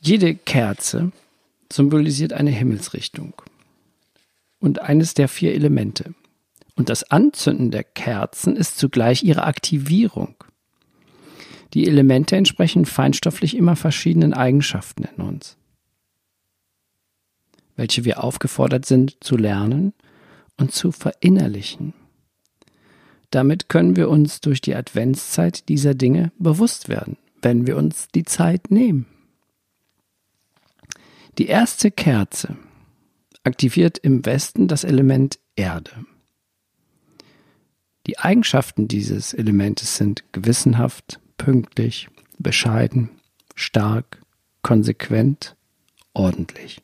Jede 0.00 0.34
Kerze 0.34 1.12
symbolisiert 1.72 2.32
eine 2.32 2.50
Himmelsrichtung 2.50 3.34
und 4.58 4.80
eines 4.80 5.14
der 5.14 5.28
vier 5.28 5.54
Elemente. 5.54 6.14
Und 6.74 6.88
das 6.88 7.04
Anzünden 7.04 7.70
der 7.70 7.84
Kerzen 7.84 8.56
ist 8.56 8.78
zugleich 8.78 9.22
ihre 9.22 9.44
Aktivierung. 9.44 10.34
Die 11.74 11.86
Elemente 11.86 12.36
entsprechen 12.36 12.84
feinstofflich 12.84 13.56
immer 13.56 13.76
verschiedenen 13.76 14.34
Eigenschaften 14.34 15.04
in 15.04 15.22
uns, 15.22 15.56
welche 17.76 18.04
wir 18.04 18.22
aufgefordert 18.22 18.86
sind 18.86 19.22
zu 19.22 19.36
lernen 19.36 19.94
und 20.58 20.72
zu 20.72 20.92
verinnerlichen. 20.92 21.94
Damit 23.32 23.70
können 23.70 23.96
wir 23.96 24.10
uns 24.10 24.42
durch 24.42 24.60
die 24.60 24.74
Adventszeit 24.74 25.68
dieser 25.70 25.94
Dinge 25.94 26.32
bewusst 26.38 26.90
werden, 26.90 27.16
wenn 27.40 27.66
wir 27.66 27.78
uns 27.78 28.08
die 28.14 28.24
Zeit 28.24 28.70
nehmen. 28.70 29.06
Die 31.38 31.46
erste 31.46 31.90
Kerze 31.90 32.58
aktiviert 33.42 33.96
im 33.96 34.24
Westen 34.26 34.68
das 34.68 34.84
Element 34.84 35.38
Erde. 35.56 36.04
Die 38.06 38.18
Eigenschaften 38.18 38.86
dieses 38.86 39.32
Elementes 39.32 39.96
sind 39.96 40.24
gewissenhaft, 40.32 41.18
pünktlich, 41.38 42.08
bescheiden, 42.38 43.08
stark, 43.54 44.20
konsequent, 44.60 45.56
ordentlich. 46.12 46.81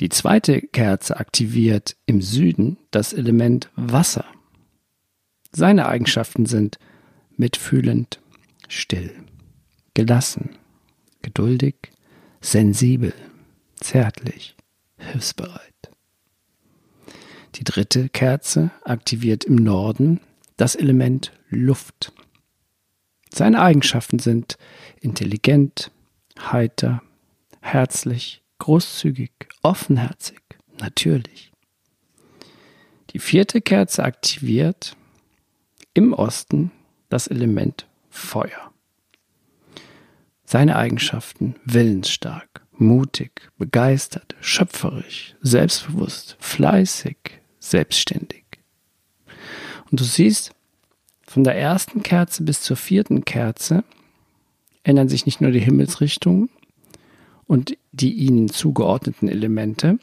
Die 0.00 0.10
zweite 0.10 0.60
Kerze 0.60 1.16
aktiviert 1.18 1.96
im 2.04 2.20
Süden 2.20 2.76
das 2.90 3.12
Element 3.12 3.70
Wasser. 3.76 4.26
Seine 5.52 5.88
Eigenschaften 5.88 6.44
sind 6.44 6.78
mitfühlend, 7.36 8.20
still, 8.68 9.10
gelassen, 9.94 10.50
geduldig, 11.22 11.76
sensibel, 12.40 13.14
zärtlich, 13.80 14.54
hilfsbereit. 14.98 15.72
Die 17.54 17.64
dritte 17.64 18.10
Kerze 18.10 18.70
aktiviert 18.84 19.44
im 19.44 19.56
Norden 19.56 20.20
das 20.58 20.74
Element 20.74 21.32
Luft. 21.48 22.12
Seine 23.32 23.62
Eigenschaften 23.62 24.18
sind 24.18 24.58
intelligent, 25.00 25.90
heiter, 26.38 27.02
herzlich, 27.60 28.42
großzügig, 28.58 29.30
offenherzig, 29.62 30.40
natürlich. 30.80 31.52
Die 33.10 33.18
vierte 33.18 33.60
Kerze 33.60 34.04
aktiviert 34.04 34.96
im 35.94 36.12
Osten 36.12 36.70
das 37.08 37.26
Element 37.26 37.86
Feuer. 38.10 38.72
Seine 40.44 40.76
Eigenschaften 40.76 41.56
willensstark, 41.64 42.66
mutig, 42.72 43.50
begeistert, 43.58 44.36
schöpferisch, 44.40 45.34
selbstbewusst, 45.40 46.36
fleißig, 46.38 47.16
selbstständig. 47.58 48.44
Und 49.90 50.00
du 50.00 50.04
siehst, 50.04 50.52
von 51.22 51.44
der 51.44 51.56
ersten 51.56 52.02
Kerze 52.02 52.42
bis 52.42 52.62
zur 52.62 52.76
vierten 52.76 53.24
Kerze 53.24 53.84
ändern 54.84 55.08
sich 55.08 55.26
nicht 55.26 55.40
nur 55.40 55.50
die 55.50 55.60
Himmelsrichtungen, 55.60 56.48
und 57.46 57.76
die 57.92 58.12
ihnen 58.12 58.48
zugeordneten 58.48 59.28
Elemente, 59.28 59.98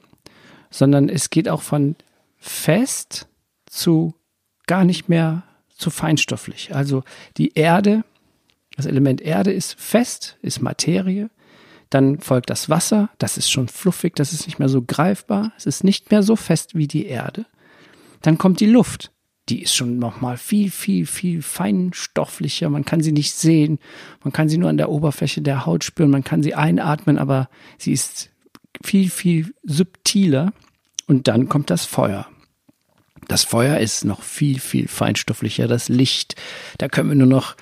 sondern 0.69 1.09
es 1.09 1.29
geht 1.29 1.49
auch 1.49 1.61
von 1.61 1.95
fest 2.37 3.27
zu 3.65 4.15
gar 4.65 4.83
nicht 4.83 5.09
mehr 5.09 5.43
zu 5.77 5.89
feinstofflich. 5.89 6.73
Also 6.73 7.03
die 7.37 7.53
Erde, 7.53 8.03
das 8.75 8.85
Element 8.85 9.21
Erde 9.21 9.51
ist 9.51 9.79
fest, 9.79 10.37
ist 10.41 10.61
Materie. 10.61 11.29
Dann 11.89 12.19
folgt 12.19 12.49
das 12.49 12.69
Wasser, 12.69 13.09
das 13.19 13.37
ist 13.37 13.51
schon 13.51 13.67
fluffig, 13.67 14.15
das 14.15 14.33
ist 14.33 14.47
nicht 14.47 14.57
mehr 14.57 14.69
so 14.69 14.81
greifbar, 14.81 15.51
es 15.57 15.67
ist 15.67 15.83
nicht 15.83 16.09
mehr 16.09 16.23
so 16.23 16.35
fest 16.35 16.75
wie 16.75 16.87
die 16.87 17.05
Erde. 17.05 17.45
Dann 18.21 18.37
kommt 18.37 18.61
die 18.61 18.65
Luft 18.65 19.11
die 19.49 19.61
ist 19.61 19.75
schon 19.75 19.99
noch 19.99 20.21
mal 20.21 20.37
viel, 20.37 20.71
viel, 20.71 21.05
viel 21.05 21.41
feinstofflicher. 21.41 22.69
Man 22.69 22.85
kann 22.85 23.01
sie 23.01 23.11
nicht 23.11 23.33
sehen. 23.33 23.79
Man 24.23 24.31
kann 24.31 24.47
sie 24.47 24.57
nur 24.57 24.69
an 24.69 24.77
der 24.77 24.89
Oberfläche 24.89 25.41
der 25.41 25.65
Haut 25.65 25.83
spüren. 25.83 26.11
Man 26.11 26.23
kann 26.23 26.43
sie 26.43 26.55
einatmen, 26.55 27.17
aber 27.17 27.49
sie 27.77 27.91
ist 27.91 28.29
viel, 28.83 29.09
viel 29.09 29.53
subtiler. 29.63 30.53
Und 31.07 31.27
dann 31.27 31.49
kommt 31.49 31.69
das 31.69 31.85
Feuer. 31.85 32.27
Das 33.27 33.43
Feuer 33.43 33.79
ist 33.79 34.05
noch 34.05 34.21
viel, 34.21 34.59
viel 34.59 34.87
feinstofflicher. 34.87 35.67
Das 35.67 35.89
Licht, 35.89 36.35
da 36.77 36.87
können 36.87 37.09
wir 37.09 37.15
nur 37.15 37.27
noch 37.27 37.55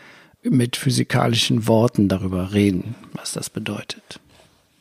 mit 0.43 0.75
physikalischen 0.75 1.67
Worten 1.67 2.07
darüber 2.07 2.53
reden, 2.53 2.95
was 3.13 3.31
das 3.31 3.49
bedeutet. 3.49 4.19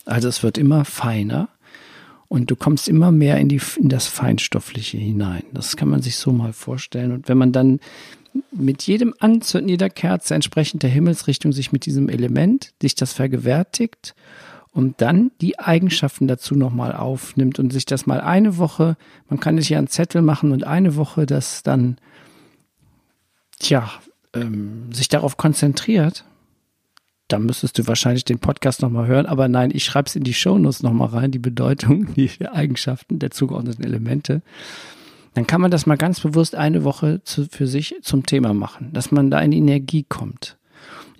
Also 0.05 0.29
es 0.29 0.43
wird 0.43 0.59
immer 0.59 0.85
feiner 0.85 1.49
und 2.31 2.49
du 2.49 2.55
kommst 2.55 2.89
immer 2.89 3.11
mehr 3.11 3.39
in, 3.39 3.49
die, 3.49 3.61
in 3.77 3.89
das 3.89 4.07
Feinstoffliche 4.07 4.97
hinein. 4.97 5.43
Das 5.53 5.77
kann 5.77 5.89
man 5.89 6.01
sich 6.01 6.17
so 6.17 6.31
mal 6.31 6.53
vorstellen. 6.53 7.11
Und 7.11 7.29
wenn 7.29 7.37
man 7.37 7.51
dann 7.51 7.81
mit 8.53 8.85
jedem 8.85 9.15
Anzünden 9.19 9.69
jeder 9.69 9.91
Kerze 9.91 10.37
entsprechend 10.37 10.85
der 10.85 10.91
Himmelsrichtung 10.91 11.51
sich 11.51 11.73
mit 11.73 11.87
diesem 11.87 12.09
Element, 12.09 12.73
sich 12.81 12.95
das 12.95 13.13
vergewärtigt 13.13 14.15
und 14.71 15.01
dann 15.01 15.33
die 15.41 15.59
Eigenschaften 15.59 16.29
dazu 16.29 16.55
nochmal 16.55 16.93
aufnimmt 16.93 17.59
und 17.59 17.73
sich 17.73 17.85
das 17.85 18.07
mal 18.07 18.21
eine 18.21 18.59
Woche, 18.59 18.97
man 19.29 19.41
kann 19.41 19.59
sich 19.59 19.71
ja 19.71 19.79
einen 19.79 19.89
Zettel 19.89 20.23
machen 20.23 20.53
und 20.53 20.63
eine 20.63 20.95
Woche 20.95 21.27
das 21.27 21.65
dann, 21.65 21.97
tja, 23.59 23.91
ähm, 24.35 24.93
sich 24.93 25.09
darauf 25.09 25.37
konzentriert, 25.37 26.25
da 27.33 27.39
müsstest 27.39 27.79
du 27.79 27.87
wahrscheinlich 27.87 28.25
den 28.25 28.39
Podcast 28.39 28.83
nochmal 28.83 29.07
hören. 29.07 29.27
Aber 29.27 29.49
nein, 29.49 29.71
ich 29.73 29.85
schreibe 29.85 30.09
es 30.09 30.17
in 30.17 30.25
die 30.25 30.35
Shownotes 30.35 30.83
nochmal 30.83 31.09
rein, 31.09 31.31
die 31.31 31.39
Bedeutung, 31.39 32.13
die 32.17 32.31
Eigenschaften 32.47 33.19
der 33.19 33.31
zugeordneten 33.31 33.85
Elemente. 33.85 34.43
Dann 35.35 35.47
kann 35.47 35.61
man 35.61 35.71
das 35.71 35.87
mal 35.87 35.97
ganz 35.97 36.21
bewusst 36.21 36.57
eine 36.57 36.83
Woche 36.83 37.23
zu, 37.23 37.47
für 37.47 37.67
sich 37.67 37.95
zum 38.03 38.27
Thema 38.27 38.53
machen, 38.53 38.93
dass 38.93 39.13
man 39.13 39.31
da 39.31 39.41
in 39.41 39.53
Energie 39.53 40.05
kommt. 40.09 40.59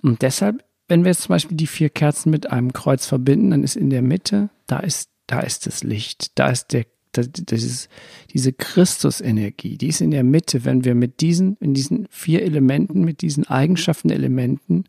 Und 0.03 0.21
deshalb, 0.21 0.63
wenn 0.89 1.03
wir 1.03 1.11
jetzt 1.11 1.21
zum 1.21 1.29
Beispiel 1.29 1.55
die 1.55 1.67
vier 1.67 1.89
Kerzen 1.89 2.29
mit 2.29 2.51
einem 2.51 2.73
Kreuz 2.73 3.05
verbinden, 3.05 3.51
dann 3.51 3.63
ist 3.63 3.77
in 3.77 3.89
der 3.89 4.01
Mitte, 4.01 4.49
da 4.67 4.79
ist, 4.79 5.09
da 5.27 5.39
ist 5.39 5.65
das 5.65 5.83
Licht, 5.83 6.37
da 6.37 6.49
ist 6.49 6.73
der 6.73 6.85
das 7.13 7.27
ist 7.51 7.89
diese 8.33 8.53
Christusenergie, 8.53 9.77
die 9.77 9.87
ist 9.87 9.99
in 9.99 10.11
der 10.11 10.23
Mitte, 10.23 10.63
wenn 10.63 10.85
wir 10.85 10.95
mit 10.95 11.19
diesen, 11.19 11.57
in 11.59 11.73
diesen 11.73 12.07
vier 12.09 12.41
Elementen, 12.41 13.03
mit 13.03 13.21
diesen 13.21 13.45
Eigenschaften-Elementen 13.45 14.85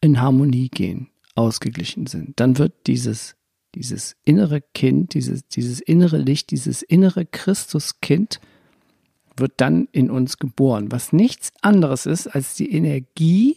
in 0.00 0.20
Harmonie 0.20 0.68
gehen, 0.68 1.08
ausgeglichen 1.34 2.06
sind, 2.06 2.38
dann 2.40 2.58
wird 2.58 2.86
dieses, 2.86 3.36
dieses 3.74 4.16
innere 4.24 4.60
Kind, 4.74 5.14
dieses, 5.14 5.46
dieses 5.48 5.80
innere 5.80 6.18
Licht, 6.18 6.50
dieses 6.50 6.82
innere 6.82 7.26
Christuskind 7.26 8.40
wird 9.36 9.52
dann 9.58 9.88
in 9.92 10.10
uns 10.10 10.38
geboren, 10.38 10.90
was 10.90 11.12
nichts 11.12 11.52
anderes 11.62 12.06
ist 12.06 12.26
als 12.26 12.54
die 12.56 12.72
Energie 12.72 13.56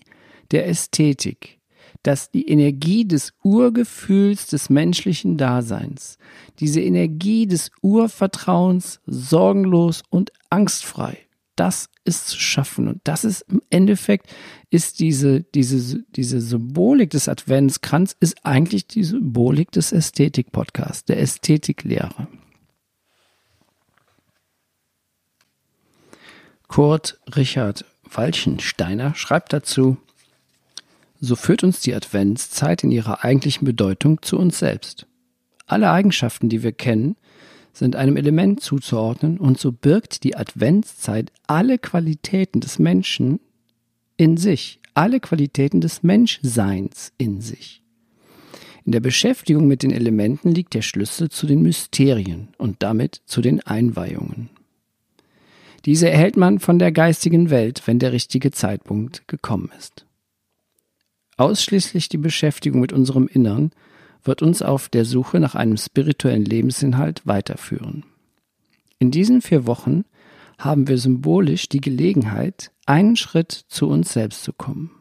der 0.51 0.67
Ästhetik, 0.67 1.59
dass 2.03 2.29
die 2.29 2.47
Energie 2.47 3.05
des 3.05 3.33
Urgefühls 3.43 4.47
des 4.47 4.69
menschlichen 4.69 5.37
Daseins, 5.37 6.17
diese 6.59 6.81
Energie 6.81 7.47
des 7.47 7.71
Urvertrauens, 7.81 8.99
sorgenlos 9.05 10.03
und 10.09 10.31
angstfrei, 10.49 11.17
das 11.61 11.91
ist 12.05 12.27
zu 12.27 12.39
schaffen. 12.39 12.87
Und 12.87 13.01
das 13.03 13.23
ist 13.23 13.41
im 13.41 13.61
Endeffekt, 13.69 14.33
ist 14.71 14.99
diese, 14.99 15.41
diese, 15.43 16.03
diese 16.09 16.41
Symbolik 16.41 17.11
des 17.11 17.29
Adventskranz, 17.29 18.15
ist 18.19 18.43
eigentlich 18.43 18.87
die 18.87 19.03
Symbolik 19.03 19.71
des 19.71 19.91
Ästhetik-Podcasts, 19.91 21.05
der 21.05 21.19
Ästhetiklehre. 21.19 22.27
Kurt 26.67 27.19
Richard 27.35 27.85
Walchensteiner 28.11 29.13
schreibt 29.13 29.53
dazu, 29.53 29.97
so 31.19 31.35
führt 31.35 31.63
uns 31.63 31.79
die 31.81 31.93
Adventszeit 31.93 32.83
in 32.83 32.89
ihrer 32.89 33.23
eigentlichen 33.23 33.65
Bedeutung 33.65 34.23
zu 34.23 34.39
uns 34.39 34.57
selbst. 34.57 35.05
Alle 35.67 35.91
Eigenschaften, 35.91 36.49
die 36.49 36.63
wir 36.63 36.71
kennen, 36.71 37.17
sind 37.73 37.95
einem 37.95 38.17
Element 38.17 38.61
zuzuordnen 38.61 39.37
und 39.37 39.59
so 39.59 39.71
birgt 39.71 40.23
die 40.23 40.35
Adventszeit 40.35 41.31
alle 41.47 41.77
Qualitäten 41.77 42.59
des 42.59 42.79
Menschen 42.79 43.39
in 44.17 44.37
sich, 44.37 44.79
alle 44.93 45.19
Qualitäten 45.19 45.81
des 45.81 46.03
Menschseins 46.03 47.13
in 47.17 47.41
sich. 47.41 47.81
In 48.85 48.91
der 48.91 48.99
Beschäftigung 48.99 49.67
mit 49.67 49.83
den 49.83 49.91
Elementen 49.91 50.51
liegt 50.51 50.73
der 50.73 50.81
Schlüssel 50.81 51.29
zu 51.29 51.45
den 51.45 51.61
Mysterien 51.61 52.49
und 52.57 52.77
damit 52.79 53.21
zu 53.25 53.41
den 53.41 53.61
Einweihungen. 53.61 54.49
Diese 55.85 56.09
erhält 56.09 56.37
man 56.37 56.59
von 56.59 56.79
der 56.79 56.91
geistigen 56.91 57.49
Welt, 57.49 57.83
wenn 57.85 57.99
der 57.99 58.11
richtige 58.11 58.51
Zeitpunkt 58.51 59.27
gekommen 59.27 59.71
ist. 59.77 60.05
Ausschließlich 61.37 62.09
die 62.09 62.17
Beschäftigung 62.17 62.81
mit 62.81 62.93
unserem 62.93 63.27
Innern 63.27 63.71
wird 64.23 64.41
uns 64.41 64.61
auf 64.61 64.89
der 64.89 65.05
Suche 65.05 65.39
nach 65.39 65.55
einem 65.55 65.77
spirituellen 65.77 66.45
Lebensinhalt 66.45 67.21
weiterführen. 67.25 68.03
In 68.99 69.11
diesen 69.11 69.41
vier 69.41 69.65
Wochen 69.65 70.03
haben 70.59 70.87
wir 70.87 70.97
symbolisch 70.97 71.69
die 71.69 71.81
Gelegenheit, 71.81 72.71
einen 72.85 73.15
Schritt 73.15 73.51
zu 73.51 73.87
uns 73.87 74.13
selbst 74.13 74.43
zu 74.43 74.53
kommen. 74.53 74.91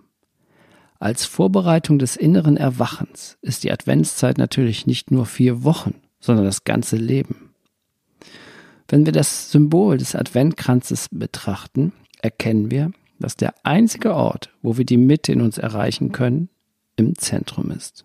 Als 0.98 1.24
Vorbereitung 1.24 1.98
des 1.98 2.16
inneren 2.16 2.56
Erwachens 2.56 3.38
ist 3.42 3.64
die 3.64 3.72
Adventszeit 3.72 4.38
natürlich 4.38 4.86
nicht 4.86 5.10
nur 5.10 5.26
vier 5.26 5.64
Wochen, 5.64 5.94
sondern 6.20 6.44
das 6.44 6.64
ganze 6.64 6.96
Leben. 6.96 7.50
Wenn 8.88 9.06
wir 9.06 9.12
das 9.12 9.50
Symbol 9.50 9.98
des 9.98 10.14
Adventkranzes 10.14 11.08
betrachten, 11.10 11.92
erkennen 12.20 12.70
wir, 12.70 12.90
dass 13.18 13.36
der 13.36 13.54
einzige 13.64 14.14
Ort, 14.14 14.50
wo 14.62 14.78
wir 14.78 14.84
die 14.84 14.96
Mitte 14.96 15.32
in 15.32 15.40
uns 15.40 15.58
erreichen 15.58 16.12
können, 16.12 16.48
im 16.96 17.16
Zentrum 17.16 17.70
ist. 17.70 18.04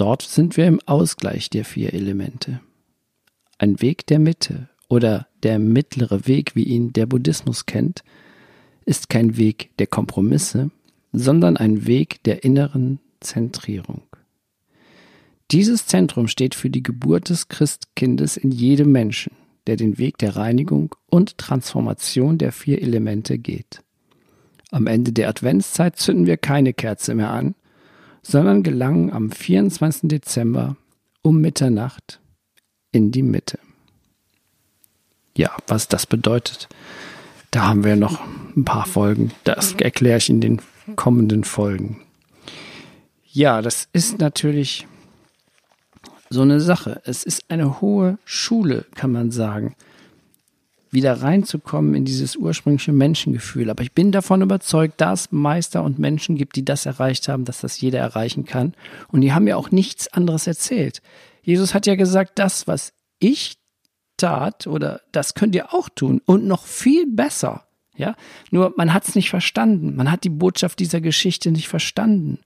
Dort 0.00 0.22
sind 0.22 0.56
wir 0.56 0.66
im 0.66 0.80
Ausgleich 0.86 1.50
der 1.50 1.66
vier 1.66 1.92
Elemente. 1.92 2.60
Ein 3.58 3.82
Weg 3.82 4.06
der 4.06 4.18
Mitte 4.18 4.70
oder 4.88 5.26
der 5.42 5.58
mittlere 5.58 6.26
Weg, 6.26 6.56
wie 6.56 6.62
ihn 6.62 6.94
der 6.94 7.04
Buddhismus 7.04 7.66
kennt, 7.66 8.02
ist 8.86 9.10
kein 9.10 9.36
Weg 9.36 9.76
der 9.78 9.86
Kompromisse, 9.86 10.70
sondern 11.12 11.58
ein 11.58 11.86
Weg 11.86 12.22
der 12.22 12.44
inneren 12.44 12.98
Zentrierung. 13.20 14.04
Dieses 15.50 15.84
Zentrum 15.84 16.28
steht 16.28 16.54
für 16.54 16.70
die 16.70 16.82
Geburt 16.82 17.28
des 17.28 17.48
Christkindes 17.48 18.38
in 18.38 18.52
jedem 18.52 18.92
Menschen 18.92 19.32
der 19.66 19.76
den 19.76 19.98
Weg 19.98 20.16
der 20.16 20.36
Reinigung 20.36 20.94
und 21.10 21.36
Transformation 21.36 22.38
der 22.38 22.52
vier 22.52 22.80
Elemente 22.80 23.38
geht. 23.38 23.82
Am 24.70 24.86
Ende 24.86 25.12
der 25.12 25.28
Adventszeit 25.28 25.96
zünden 25.96 26.26
wir 26.26 26.38
keine 26.38 26.72
Kerze 26.72 27.14
mehr 27.14 27.30
an, 27.30 27.54
sondern 28.22 28.62
gelangen 28.62 29.12
am 29.12 29.30
24. 29.30 30.08
Dezember 30.08 30.76
um 31.22 31.40
Mitternacht 31.40 32.20
in 32.92 33.10
die 33.10 33.22
Mitte. 33.22 33.58
Ja, 35.36 35.50
was 35.66 35.88
das 35.88 36.06
bedeutet, 36.06 36.68
da 37.50 37.68
haben 37.68 37.84
wir 37.84 37.96
noch 37.96 38.20
ein 38.56 38.64
paar 38.64 38.86
Folgen. 38.86 39.32
Das 39.44 39.72
erkläre 39.74 40.18
ich 40.18 40.28
in 40.28 40.40
den 40.40 40.60
kommenden 40.96 41.44
Folgen. 41.44 42.02
Ja, 43.26 43.62
das 43.62 43.88
ist 43.92 44.18
natürlich 44.18 44.86
so 46.30 46.42
eine 46.42 46.60
Sache. 46.60 47.00
Es 47.04 47.24
ist 47.24 47.44
eine 47.48 47.80
hohe 47.80 48.18
Schule, 48.24 48.86
kann 48.94 49.12
man 49.12 49.30
sagen, 49.30 49.74
wieder 50.90 51.22
reinzukommen 51.22 51.94
in 51.94 52.04
dieses 52.04 52.36
ursprüngliche 52.36 52.92
Menschengefühl. 52.92 53.70
Aber 53.70 53.82
ich 53.82 53.92
bin 53.92 54.12
davon 54.12 54.42
überzeugt, 54.42 55.00
dass 55.00 55.22
es 55.22 55.32
Meister 55.32 55.82
und 55.82 55.98
Menschen 55.98 56.36
gibt, 56.36 56.56
die 56.56 56.64
das 56.64 56.86
erreicht 56.86 57.28
haben, 57.28 57.44
dass 57.44 57.60
das 57.60 57.80
jeder 57.80 58.00
erreichen 58.00 58.44
kann. 58.44 58.74
Und 59.08 59.20
die 59.20 59.32
haben 59.32 59.46
ja 59.46 59.56
auch 59.56 59.70
nichts 59.70 60.08
anderes 60.08 60.46
erzählt. 60.46 61.00
Jesus 61.42 61.74
hat 61.74 61.86
ja 61.86 61.94
gesagt, 61.94 62.38
das, 62.38 62.66
was 62.66 62.92
ich 63.18 63.56
tat, 64.16 64.66
oder 64.66 65.00
das 65.12 65.34
könnt 65.34 65.54
ihr 65.54 65.72
auch 65.72 65.88
tun 65.88 66.20
und 66.26 66.46
noch 66.46 66.64
viel 66.64 67.06
besser. 67.06 67.64
Ja, 67.96 68.16
nur 68.50 68.72
man 68.76 68.94
hat 68.94 69.06
es 69.06 69.14
nicht 69.14 69.30
verstanden. 69.30 69.94
Man 69.94 70.10
hat 70.10 70.24
die 70.24 70.30
Botschaft 70.30 70.78
dieser 70.78 71.00
Geschichte 71.00 71.50
nicht 71.50 71.68
verstanden. 71.68 72.40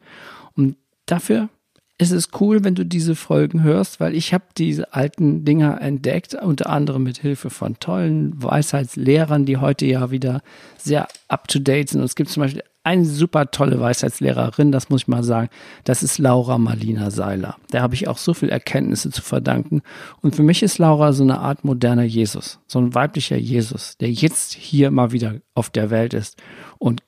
Und 0.55 0.77
dafür 1.07 1.49
es 1.97 2.11
ist 2.11 2.41
cool, 2.41 2.65
wenn 2.65 2.75
du 2.75 2.85
diese 2.85 3.15
Folgen 3.15 3.63
hörst, 3.63 4.01
weil 4.01 4.17
ich 4.17 4.35
habe 4.35 4.45
diese 4.59 4.93
alten 4.95 5.45
Dinger 5.45 5.81
entdeckt, 5.81 6.35
unter 6.35 6.69
anderem 6.69 7.05
mit 7.05 7.19
Hilfe 7.19 7.51
von 7.51 7.79
tollen 7.79 8.43
Weisheitslehrern, 8.43 9.47
die 9.47 9.59
heute 9.59 9.87
ja 9.87 10.11
wieder 10.11 10.43
sehr 10.77 11.07
up-to-date 11.29 11.91
sind. 11.91 12.01
Und 12.01 12.07
es 12.07 12.17
gibt 12.17 12.31
zum 12.31 12.43
Beispiel 12.43 12.65
eine 12.83 13.05
super 13.05 13.51
tolle 13.51 13.81
Weisheitslehrerin, 13.81 14.73
das 14.73 14.91
muss 14.91 15.03
ich 15.03 15.09
mal 15.09 15.23
sagen, 15.23 15.49
das 15.85 16.03
ist 16.03 16.19
Laura 16.19 16.59
Marlina 16.59 17.11
Seiler. 17.11 17.57
Da 17.71 17.81
habe 17.81 17.95
ich 17.95 18.09
auch 18.09 18.19
so 18.19 18.35
viel 18.35 18.49
Erkenntnisse 18.49 19.11
zu 19.11 19.23
verdanken. 19.23 19.83
Und 20.21 20.35
für 20.35 20.43
mich 20.43 20.63
ist 20.65 20.79
Laura 20.79 21.13
so 21.13 21.23
eine 21.23 21.39
Art 21.39 21.65
moderner 21.65 22.03
Jesus, 22.03 22.59
so 22.67 22.81
ein 22.81 22.95
weiblicher 22.95 23.37
Jesus, 23.37 23.97
der 23.99 24.11
jetzt 24.11 24.53
hier 24.53 24.91
mal 24.91 25.13
wieder 25.13 25.37
auf 25.55 25.71
der 25.71 25.91
Welt 25.91 26.13
ist 26.13 26.43
und 26.79 27.03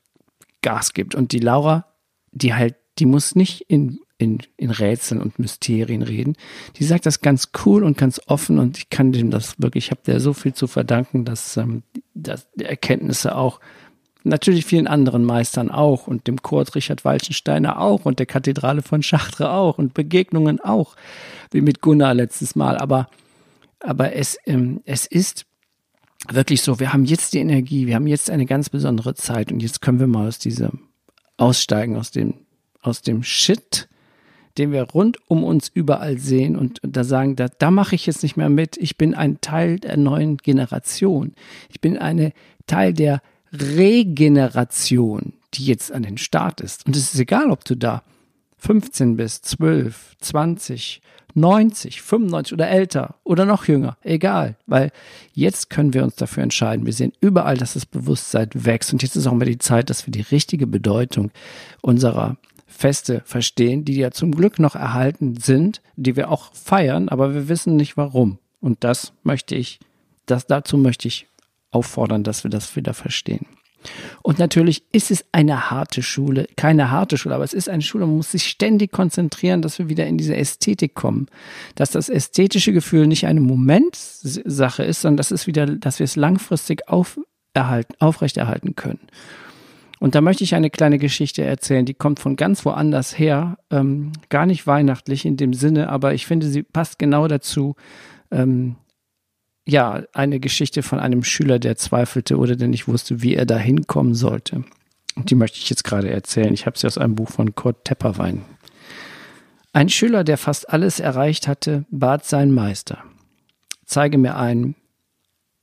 Gas 0.63 0.95
gibt. 0.95 1.15
Und 1.15 1.33
die 1.33 1.41
Laura, 1.41 1.87
die 2.31 2.55
halt, 2.55 2.77
die 2.99 3.07
muss 3.07 3.35
nicht 3.35 3.63
in 3.69 3.99
in, 4.19 4.39
in 4.57 4.71
Rätseln 4.71 5.21
und 5.21 5.39
Mysterien 5.39 6.03
reden. 6.03 6.37
Die 6.77 6.85
sagt 6.85 7.07
das 7.07 7.21
ganz 7.21 7.51
cool 7.65 7.85
und 7.85 7.99
ganz 7.99 8.21
offen 8.27 8.59
und 8.59 8.79
ich 8.79 8.91
kann 8.91 9.13
dem 9.13 9.31
das 9.31 9.61
wirklich, 9.61 9.87
ich 9.87 9.91
habe 9.91 10.01
der 10.07 10.21
so 10.21 10.33
viel 10.33 10.55
zu 10.55 10.67
verdanken, 10.67 11.25
dass, 11.25 11.57
ähm, 11.57 11.83
dass 12.15 12.49
die 12.55 12.65
Erkenntnisse 12.65 13.37
auch 13.37 13.61
natürlich 14.25 14.65
vielen 14.65 14.87
anderen 14.87 15.25
Meistern 15.25 15.71
auch 15.71 16.07
und 16.07 16.27
dem 16.27 16.43
Kurt 16.43 16.75
Richard 16.75 17.05
Walchensteiner 17.05 17.81
auch 17.81 18.05
und 18.05 18.19
der 18.19 18.27
Kathedrale 18.27 18.83
von 18.83 19.03
Chartres 19.03 19.47
auch 19.47 19.79
und 19.79 19.95
Begegnungen 19.95 20.61
auch, 20.61 20.97
wie 21.53 21.61
mit 21.61 21.81
Gunnar 21.81 22.15
letztes 22.15 22.57
Mal. 22.57 22.77
Aber, 22.77 23.09
aber 23.81 24.15
es, 24.15 24.37
ähm, 24.47 24.81
es 24.85 25.07
ist 25.07 25.47
wirklich 26.31 26.63
so, 26.63 26.81
wir 26.81 26.93
haben 26.93 27.05
jetzt 27.05 27.35
die 27.35 27.39
Energie, 27.39 27.87
wir 27.87 27.95
haben 27.95 28.07
jetzt 28.07 28.31
eine 28.31 28.47
ganz 28.47 28.69
besondere 28.71 29.15
Zeit 29.15 29.53
und 29.53 29.63
jetzt 29.63 29.81
können 29.81 30.01
wir 30.01 30.07
mal 30.07 30.27
aus 30.27 30.39
diesem 30.39 30.89
aussteigen, 31.37 31.97
aus 31.97 32.11
dem, 32.11 32.35
aus 32.81 33.03
dem 33.03 33.23
Shit, 33.23 33.89
den 34.59 34.73
wir 34.73 34.83
rund 34.83 35.19
um 35.29 35.45
uns 35.45 35.71
überall 35.73 36.19
sehen 36.19 36.57
und 36.57 36.81
da 36.83 37.05
sagen, 37.05 37.37
da, 37.37 37.49
da 37.49 37.71
mache 37.71 37.95
ich 37.95 38.07
jetzt 38.07 38.23
nicht 38.23 38.37
mehr 38.37 38.49
mit. 38.49 38.77
Ich 38.77 38.97
bin 38.97 39.15
ein 39.15 39.41
Teil 39.41 39.79
der 39.79 39.97
neuen 39.97 40.39
Generation. 40.39 41.35
Ich 41.69 41.81
bin 41.81 41.99
eine 41.99 42.33
Teil 42.67 42.93
der 42.93 43.23
Regeneration, 43.53 45.35
die 45.55 45.67
jetzt 45.67 45.93
an 45.93 46.03
den 46.03 46.19
Start 46.19 46.61
ist. 46.61 46.87
Und 46.87 46.97
es 46.97 47.15
ist 47.15 47.21
egal, 47.21 47.51
ob 47.51 47.65
du 47.65 47.77
da 47.77 48.03
15 48.59 49.17
bist, 49.17 49.45
12, 49.47 50.17
20, 50.21 51.01
90, 51.35 52.01
95 52.01 52.55
oder 52.55 52.69
älter 52.69 53.17
oder 53.23 53.45
noch 53.45 53.67
jünger, 53.67 53.99
egal, 54.03 54.57
weil 54.67 54.91
jetzt 55.35 55.69
können 55.69 55.93
wir 55.93 56.03
uns 56.03 56.17
dafür 56.17 56.43
entscheiden. 56.43 56.87
Wir 56.87 56.95
sehen 56.95 57.13
überall, 57.21 57.59
dass 57.59 57.75
das 57.75 57.85
Bewusstsein 57.85 58.49
wächst 58.55 58.93
und 58.93 59.03
jetzt 59.03 59.17
ist 59.17 59.27
auch 59.27 59.35
mal 59.35 59.45
die 59.45 59.59
Zeit, 59.59 59.91
dass 59.91 60.07
wir 60.07 60.13
die 60.13 60.23
richtige 60.23 60.67
Bedeutung 60.67 61.31
unserer 61.83 62.39
Feste 62.67 63.23
verstehen, 63.25 63.85
die 63.85 63.97
ja 63.97 64.11
zum 64.11 64.33
Glück 64.33 64.59
noch 64.59 64.75
erhalten 64.75 65.37
sind, 65.37 65.81
die 65.95 66.17
wir 66.17 66.31
auch 66.31 66.53
feiern, 66.53 67.09
aber 67.09 67.35
wir 67.35 67.49
wissen 67.49 67.77
nicht 67.77 67.97
warum. 67.97 68.39
Und 68.61 68.83
das 68.85 69.13
möchte 69.23 69.55
ich, 69.55 69.79
das 70.27 70.47
dazu 70.47 70.77
möchte 70.77 71.09
ich 71.09 71.29
auffordern, 71.71 72.25
dass 72.25 72.43
wir 72.43 72.51
das 72.51 72.75
wieder 72.75 72.95
verstehen. 72.95 73.47
Und 74.23 74.39
natürlich 74.39 74.83
ist 74.93 75.11
es 75.11 75.25
eine 75.33 75.71
harte 75.71 76.03
Schule, 76.03 76.49
keine 76.57 76.91
harte 76.91 77.19
Schule, 77.19 77.35
aber 77.35 77.45
es 77.45 77.55
ist 77.55 77.69
eine 77.69 77.83
Schule, 77.83 78.07
man 78.07 78.17
muss 78.17 78.33
sich 78.33 78.45
ständig 78.45 78.91
konzentrieren, 78.91 79.63
dass 79.63 79.79
wir 79.79 79.89
wieder 79.89 80.07
in 80.07 80.19
diese 80.19 80.37
Ästhetik 80.37 80.95
kommen. 80.95 81.29
Dass 81.77 81.91
das 81.91 82.09
ästhetische 82.09 82.73
Gefühl 82.73 83.07
nicht 83.07 83.27
eine 83.27 83.41
Momentsache 83.41 84.83
ist, 84.83 85.03
sondern 85.03 85.19
dass 85.19 85.31
es 85.31 85.47
wieder, 85.47 85.67
dass 85.67 85.99
wir 86.01 86.05
es 86.05 86.17
langfristig 86.17 86.89
auferhalten, 86.89 87.95
aufrechterhalten 88.01 88.75
können. 88.75 89.01
Und 89.99 90.15
da 90.15 90.21
möchte 90.21 90.45
ich 90.45 90.55
eine 90.55 90.71
kleine 90.71 90.99
Geschichte 90.99 91.43
erzählen, 91.43 91.87
die 91.87 91.95
kommt 91.95 92.21
von 92.21 92.37
ganz 92.37 92.65
woanders 92.65 93.19
her, 93.19 93.59
ähm, 93.71 94.13
gar 94.29 94.47
nicht 94.47 94.67
weihnachtlich 94.67 95.25
in 95.25 95.37
dem 95.37 95.55
Sinne, 95.55 95.89
aber 95.89 96.13
ich 96.13 96.27
finde, 96.27 96.49
sie 96.49 96.63
passt 96.63 96.99
genau 96.99 97.29
dazu. 97.29 97.77
Ähm, 98.31 98.77
ja, 99.67 100.03
eine 100.13 100.39
Geschichte 100.39 100.83
von 100.83 101.01
einem 101.01 101.25
Schüler, 101.25 101.59
der 101.59 101.77
zweifelte 101.77 102.37
oder 102.37 102.57
der 102.57 102.69
nicht 102.69 102.89
wusste, 102.89 103.23
wie 103.23 103.35
er 103.35 103.47
da 103.47 103.57
hinkommen 103.57 104.15
sollte. 104.15 104.65
Und 105.17 105.31
die 105.31 105.35
möchte 105.35 105.59
ich 105.59 105.71
jetzt 105.71 105.83
gerade 105.83 106.11
erzählen. 106.11 106.53
Ich 106.53 106.67
habe 106.67 106.79
sie 106.79 106.87
aus 106.87 106.99
einem 106.99 107.15
Buch 107.15 107.31
von 107.31 107.55
Kurt 107.55 107.85
Tepperwein. 107.85 108.43
Ein 109.73 109.89
Schüler, 109.89 110.25
der 110.25 110.39
fast 110.39 110.71
alles 110.71 111.01
erreicht 111.01 111.49
hatte, 111.49 111.85
bat 111.91 112.25
seinen 112.25 112.55
Meister. 112.55 113.03
Zeige 113.85 114.19
mir 114.19 114.37
einen, 114.37 114.77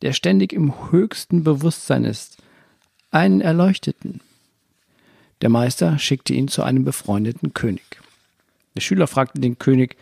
der 0.01 0.13
ständig 0.13 0.53
im 0.53 0.91
höchsten 0.91 1.43
Bewusstsein 1.43 2.03
ist, 2.03 2.42
einen 3.13 3.41
Erleuchteten. 3.41 4.21
Der 5.41 5.49
Meister 5.49 5.99
schickte 5.99 6.33
ihn 6.33 6.47
zu 6.47 6.63
einem 6.63 6.83
befreundeten 6.83 7.53
König. 7.53 8.01
Der 8.75 8.81
Schüler 8.81 9.07
fragte 9.07 9.39
den 9.39 9.59
König, 9.59 9.97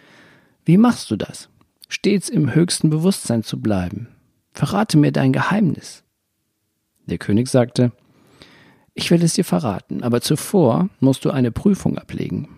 wie 0.66 0.78
machst 0.78 1.12
du 1.12 1.16
das? 1.16 1.50
Stets 1.90 2.30
im 2.30 2.56
höchsten 2.56 2.90
Bewusstsein 2.90 3.44
zu 3.44 3.60
bleiben. 3.60 4.08
Verrate 4.54 4.98
mir 4.98 5.12
dein 5.12 5.34
Geheimnis. 5.34 6.04
Der 7.06 7.18
König 7.18 7.50
sagte, 7.50 7.92
ich 8.94 9.12
will 9.12 9.24
es 9.24 9.34
dir 9.34 9.46
verraten, 9.46 10.04
aber 10.04 10.22
zuvor 10.22 10.90
musst 11.00 11.26
du 11.26 11.32
eine 11.32 11.52
Prüfung 11.52 11.98
ablegen. 11.98 12.50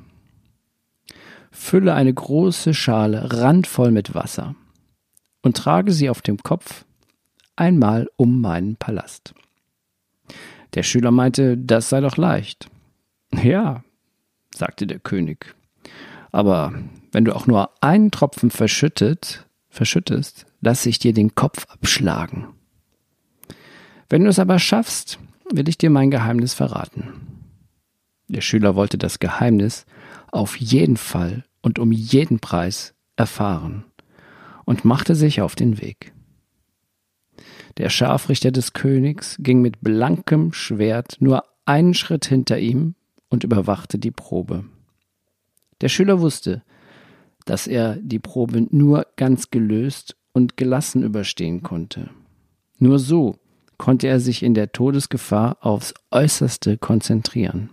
Fülle 1.52 1.94
eine 1.94 2.14
große 2.14 2.74
Schale 2.74 3.32
randvoll 3.32 3.92
mit 3.92 4.14
Wasser 4.14 4.56
und 5.42 5.58
trage 5.58 5.92
sie 5.92 6.10
auf 6.10 6.22
dem 6.22 6.38
Kopf 6.38 6.86
einmal 7.56 8.10
um 8.18 8.42
meinen 8.42 8.76
Palast. 8.76 9.34
Der 10.74 10.84
Schüler 10.84 11.12
meinte, 11.12 11.58
das 11.58 11.90
sei 11.90 12.02
doch 12.02 12.18
leicht. 12.18 12.70
Ja, 13.32 13.84
sagte 14.54 14.88
der 14.88 15.00
König. 15.00 15.56
Aber 16.32 16.74
wenn 17.12 17.26
du 17.26 17.36
auch 17.36 17.48
nur 17.48 17.70
einen 17.82 18.12
Tropfen 18.12 18.50
verschüttet, 18.50 19.46
verschüttest, 19.70 20.46
lasse 20.62 20.90
ich 20.90 21.00
dir 21.00 21.14
den 21.14 21.36
Kopf 21.36 21.66
abschlagen. 21.70 22.48
Wenn 24.10 24.24
du 24.24 24.30
es 24.30 24.40
aber 24.40 24.60
schaffst, 24.60 25.20
will 25.52 25.70
ich 25.70 25.78
dir 25.78 25.90
mein 25.90 26.12
Geheimnis 26.12 26.54
verraten. 26.54 27.14
Der 28.28 28.42
Schüler 28.42 28.76
wollte 28.76 28.98
das 28.98 29.20
Geheimnis 29.20 29.86
auf 30.32 30.56
jeden 30.58 30.98
Fall 30.98 31.46
und 31.62 31.78
um 31.80 31.92
jeden 31.92 32.40
Preis 32.40 32.96
erfahren 33.16 33.86
und 34.66 34.86
machte 34.86 35.16
sich 35.16 35.42
auf 35.42 35.56
den 35.56 35.82
Weg. 35.82 36.14
Der 37.78 37.90
Scharfrichter 37.90 38.52
des 38.52 38.74
Königs 38.74 39.38
ging 39.40 39.62
mit 39.62 39.82
blankem 39.82 40.54
Schwert 40.54 41.18
nur 41.20 41.44
einen 41.66 41.94
Schritt 41.94 42.26
hinter 42.26 42.60
ihm 42.60 42.96
und 43.30 43.44
überwachte 43.44 43.98
die 43.98 44.12
Probe. 44.12 44.66
Der 45.82 45.90
Schüler 45.90 46.22
wusste, 46.22 46.62
dass 47.46 47.68
er 47.68 47.96
die 47.98 48.20
Probe 48.20 48.68
nur 48.70 49.08
ganz 49.16 49.50
gelöst 49.50 50.16
und 50.34 50.56
gelassen 50.56 51.04
überstehen 51.04 51.64
konnte. 51.64 52.10
Nur 52.78 53.00
so 53.00 53.40
konnte 53.78 54.08
er 54.08 54.20
sich 54.20 54.44
in 54.44 54.54
der 54.54 54.72
Todesgefahr 54.72 55.58
aufs 55.62 55.94
äußerste 56.12 56.78
konzentrieren. 56.78 57.70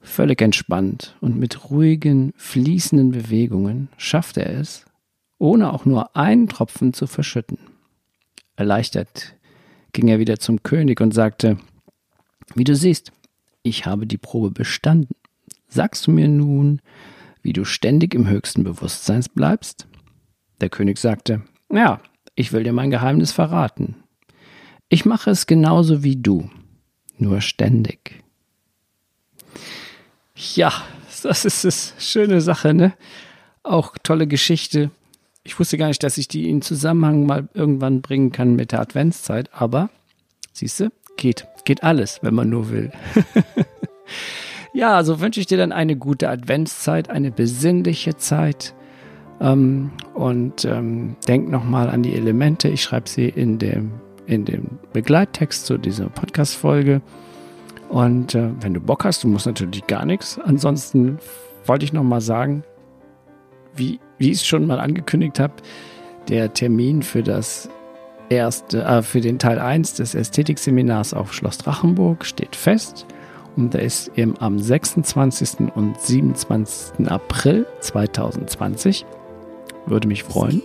Völlig 0.00 0.40
entspannt 0.40 1.16
und 1.20 1.38
mit 1.38 1.70
ruhigen, 1.70 2.32
fließenden 2.36 3.10
Bewegungen 3.10 3.88
schaffte 3.98 4.44
er 4.44 4.60
es, 4.60 4.86
ohne 5.38 5.72
auch 5.72 5.84
nur 5.84 6.16
einen 6.16 6.48
Tropfen 6.48 6.94
zu 6.94 7.06
verschütten. 7.06 7.58
Erleichtert 8.60 9.34
ging 9.92 10.08
er 10.08 10.18
wieder 10.18 10.38
zum 10.38 10.62
König 10.62 11.00
und 11.00 11.14
sagte, 11.14 11.56
wie 12.54 12.64
du 12.64 12.76
siehst, 12.76 13.10
ich 13.62 13.86
habe 13.86 14.06
die 14.06 14.18
Probe 14.18 14.50
bestanden. 14.50 15.14
Sagst 15.66 16.06
du 16.06 16.10
mir 16.10 16.28
nun, 16.28 16.82
wie 17.40 17.54
du 17.54 17.64
ständig 17.64 18.14
im 18.14 18.28
höchsten 18.28 18.62
Bewusstsein 18.62 19.24
bleibst? 19.34 19.88
Der 20.60 20.68
König 20.68 20.98
sagte, 20.98 21.42
ja, 21.72 22.02
ich 22.34 22.52
will 22.52 22.62
dir 22.62 22.74
mein 22.74 22.90
Geheimnis 22.90 23.32
verraten. 23.32 23.96
Ich 24.90 25.06
mache 25.06 25.30
es 25.30 25.46
genauso 25.46 26.02
wie 26.02 26.16
du, 26.16 26.50
nur 27.16 27.40
ständig. 27.40 28.22
Ja, 30.54 30.70
das 31.22 31.46
ist 31.46 31.64
es. 31.64 31.94
Schöne 31.98 32.42
Sache, 32.42 32.74
ne? 32.74 32.92
Auch 33.62 33.96
tolle 34.02 34.26
Geschichte. 34.26 34.90
Ich 35.42 35.58
wusste 35.58 35.78
gar 35.78 35.88
nicht, 35.88 36.02
dass 36.02 36.18
ich 36.18 36.28
die 36.28 36.50
in 36.50 36.60
Zusammenhang 36.60 37.24
mal 37.24 37.48
irgendwann 37.54 38.02
bringen 38.02 38.30
kann 38.30 38.56
mit 38.56 38.72
der 38.72 38.80
Adventszeit, 38.80 39.48
aber 39.52 39.88
siehst 40.52 40.80
du, 40.80 40.90
geht. 41.16 41.46
Geht 41.64 41.82
alles, 41.82 42.20
wenn 42.22 42.34
man 42.34 42.50
nur 42.50 42.70
will. 42.70 42.90
ja, 44.74 44.94
also 44.94 45.20
wünsche 45.20 45.40
ich 45.40 45.46
dir 45.46 45.58
dann 45.58 45.72
eine 45.72 45.96
gute 45.96 46.28
Adventszeit, 46.28 47.08
eine 47.10 47.30
besinnliche 47.30 48.16
Zeit. 48.16 48.74
Ähm, 49.40 49.92
und 50.14 50.64
ähm, 50.66 51.16
denk 51.26 51.48
nochmal 51.48 51.88
an 51.88 52.02
die 52.02 52.14
Elemente. 52.14 52.68
Ich 52.68 52.82
schreibe 52.82 53.08
sie 53.08 53.28
in 53.28 53.58
dem, 53.58 53.92
in 54.26 54.44
dem 54.44 54.78
Begleittext 54.92 55.64
zu 55.64 55.78
dieser 55.78 56.10
Podcast-Folge. 56.10 57.00
Und 57.88 58.34
äh, 58.34 58.50
wenn 58.60 58.74
du 58.74 58.80
Bock 58.80 59.04
hast, 59.04 59.24
du 59.24 59.28
musst 59.28 59.46
natürlich 59.46 59.86
gar 59.86 60.04
nichts. 60.04 60.38
Ansonsten 60.38 61.18
wollte 61.64 61.84
ich 61.84 61.92
nochmal 61.92 62.20
sagen, 62.20 62.62
wie, 63.74 64.00
wie 64.18 64.30
ich 64.30 64.38
es 64.38 64.46
schon 64.46 64.66
mal 64.66 64.80
angekündigt 64.80 65.40
habe, 65.40 65.54
der 66.28 66.52
Termin 66.52 67.02
für 67.02 67.22
das 67.22 67.68
erste, 68.30 68.82
äh, 68.82 69.02
für 69.02 69.20
den 69.20 69.38
Teil 69.38 69.58
1 69.58 69.94
des 69.94 70.14
Ästhetikseminars 70.14 71.12
auf 71.12 71.34
Schloss 71.34 71.58
Drachenburg 71.58 72.24
steht 72.24 72.56
fest. 72.56 73.06
Und 73.56 73.74
der 73.74 73.82
ist 73.82 74.12
eben 74.16 74.34
am 74.38 74.58
26. 74.58 75.72
und 75.74 76.00
27. 76.00 77.08
April 77.08 77.66
2020. 77.80 79.04
Würde 79.86 80.06
mich 80.06 80.22
freuen, 80.22 80.62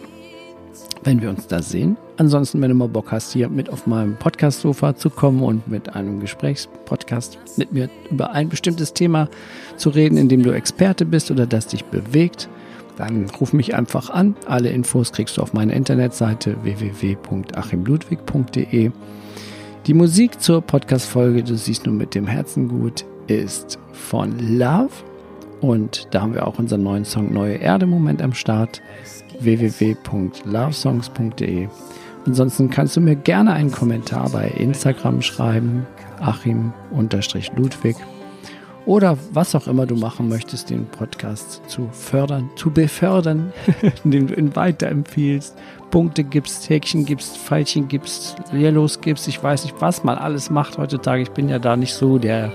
wenn 1.03 1.21
wir 1.21 1.29
uns 1.29 1.47
da 1.47 1.61
sehen. 1.61 1.97
Ansonsten, 2.17 2.61
wenn 2.61 2.69
du 2.69 2.75
mal 2.75 2.87
Bock 2.87 3.11
hast, 3.11 3.33
hier 3.33 3.49
mit 3.49 3.69
auf 3.69 3.87
meinem 3.87 4.15
Podcast-Sofa 4.15 4.95
zu 4.95 5.09
kommen 5.09 5.41
und 5.43 5.67
mit 5.67 5.95
einem 5.95 6.19
Gesprächspodcast 6.19 7.39
mit 7.57 7.73
mir 7.73 7.89
über 8.11 8.31
ein 8.31 8.49
bestimmtes 8.49 8.93
Thema 8.93 9.29
zu 9.77 9.89
reden, 9.89 10.17
in 10.17 10.29
dem 10.29 10.43
du 10.43 10.51
Experte 10.51 11.05
bist 11.05 11.31
oder 11.31 11.47
das 11.47 11.67
dich 11.67 11.83
bewegt, 11.85 12.47
dann 12.97 13.29
ruf 13.29 13.53
mich 13.53 13.75
einfach 13.75 14.10
an. 14.10 14.36
Alle 14.45 14.69
Infos 14.69 15.12
kriegst 15.12 15.36
du 15.38 15.41
auf 15.41 15.51
meiner 15.53 15.73
Internetseite 15.73 16.55
www.achimludwig.de. 16.63 18.91
Die 19.86 19.93
Musik 19.93 20.41
zur 20.41 20.62
Podcast-Folge, 20.62 21.43
du 21.43 21.55
siehst 21.55 21.86
nur 21.86 21.93
mit 21.93 22.15
dem 22.15 22.25
Herzen 22.27 22.69
gut, 22.69 23.05
ist 23.27 23.77
von 23.91 24.58
Love. 24.58 24.89
Und 25.62 26.08
da 26.12 26.21
haben 26.21 26.34
wir 26.34 26.47
auch 26.47 26.60
unseren 26.60 26.84
neuen 26.84 27.05
Song 27.05 27.31
Neue 27.34 27.55
Erde 27.55 27.86
Moment 27.86 28.21
am 28.21 28.34
Start. 28.34 28.81
www.lovesongs.de. 29.39 31.69
Ansonsten 32.25 32.69
kannst 32.71 32.97
du 32.97 33.01
mir 33.01 33.15
gerne 33.15 33.53
einen 33.53 33.71
Kommentar 33.71 34.29
bei 34.29 34.47
Instagram 34.47 35.21
schreiben, 35.21 35.86
Achim-Ludwig 36.19 37.95
oder 38.85 39.17
was 39.31 39.55
auch 39.55 39.67
immer 39.67 39.85
du 39.85 39.95
machen 39.95 40.29
möchtest, 40.29 40.69
den 40.69 40.85
Podcast 40.85 41.61
zu 41.67 41.89
fördern, 41.91 42.49
zu 42.55 42.71
befördern, 42.71 43.51
indem 44.03 44.27
du 44.27 44.35
ihn 44.35 44.55
weiterempfiehlst, 44.55 45.55
Punkte 45.91 46.23
gibst, 46.23 46.69
Häkchen 46.69 47.05
gibst, 47.05 47.37
Pfeilchen 47.37 47.87
gibst, 47.87 48.35
Yellows 48.53 49.01
gibst, 49.01 49.27
ich 49.27 49.41
weiß 49.41 49.63
nicht, 49.63 49.75
was 49.79 50.03
man 50.03 50.17
alles 50.17 50.49
macht 50.49 50.77
heutzutage. 50.77 51.23
Ich 51.23 51.31
bin 51.31 51.49
ja 51.49 51.59
da 51.59 51.75
nicht 51.75 51.93
so 51.93 52.17
der, 52.17 52.51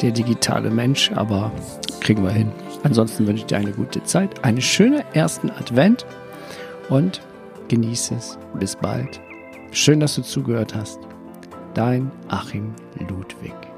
der 0.00 0.10
digitale 0.10 0.70
Mensch, 0.70 1.12
aber 1.12 1.52
kriegen 2.00 2.24
wir 2.24 2.30
hin. 2.30 2.50
Ansonsten 2.82 3.26
wünsche 3.26 3.42
ich 3.42 3.46
dir 3.46 3.58
eine 3.58 3.72
gute 3.72 4.02
Zeit, 4.04 4.44
einen 4.44 4.60
schönen 4.60 5.02
ersten 5.12 5.50
Advent 5.50 6.04
und 6.88 7.20
genieße 7.68 8.14
es. 8.16 8.38
Bis 8.58 8.74
bald. 8.74 9.20
Schön, 9.70 10.00
dass 10.00 10.16
du 10.16 10.22
zugehört 10.22 10.74
hast. 10.74 10.98
Dein 11.74 12.10
Achim 12.28 12.74
Ludwig. 13.08 13.71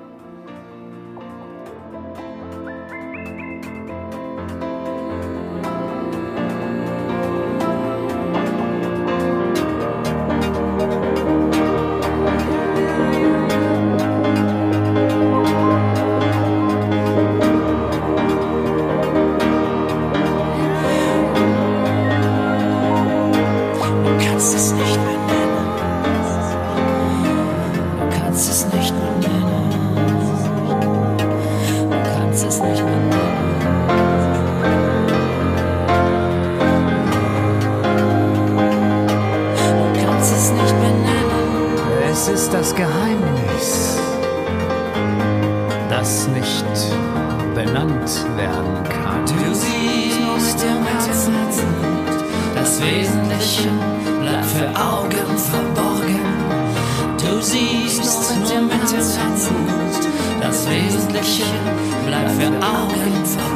Augen 54.76 55.38
verborgen. 55.38 56.20
Du 57.18 57.40
siehst 57.40 58.02
nur 58.04 58.40
mit 58.40 58.50
dem 58.50 58.70
Herzen, 58.70 59.20
das 60.40 60.68
Wesentliche 60.68 61.44
bleibt 62.06 62.30
für 62.32 62.48
Augen 62.48 63.24
verborgen. 63.24 63.53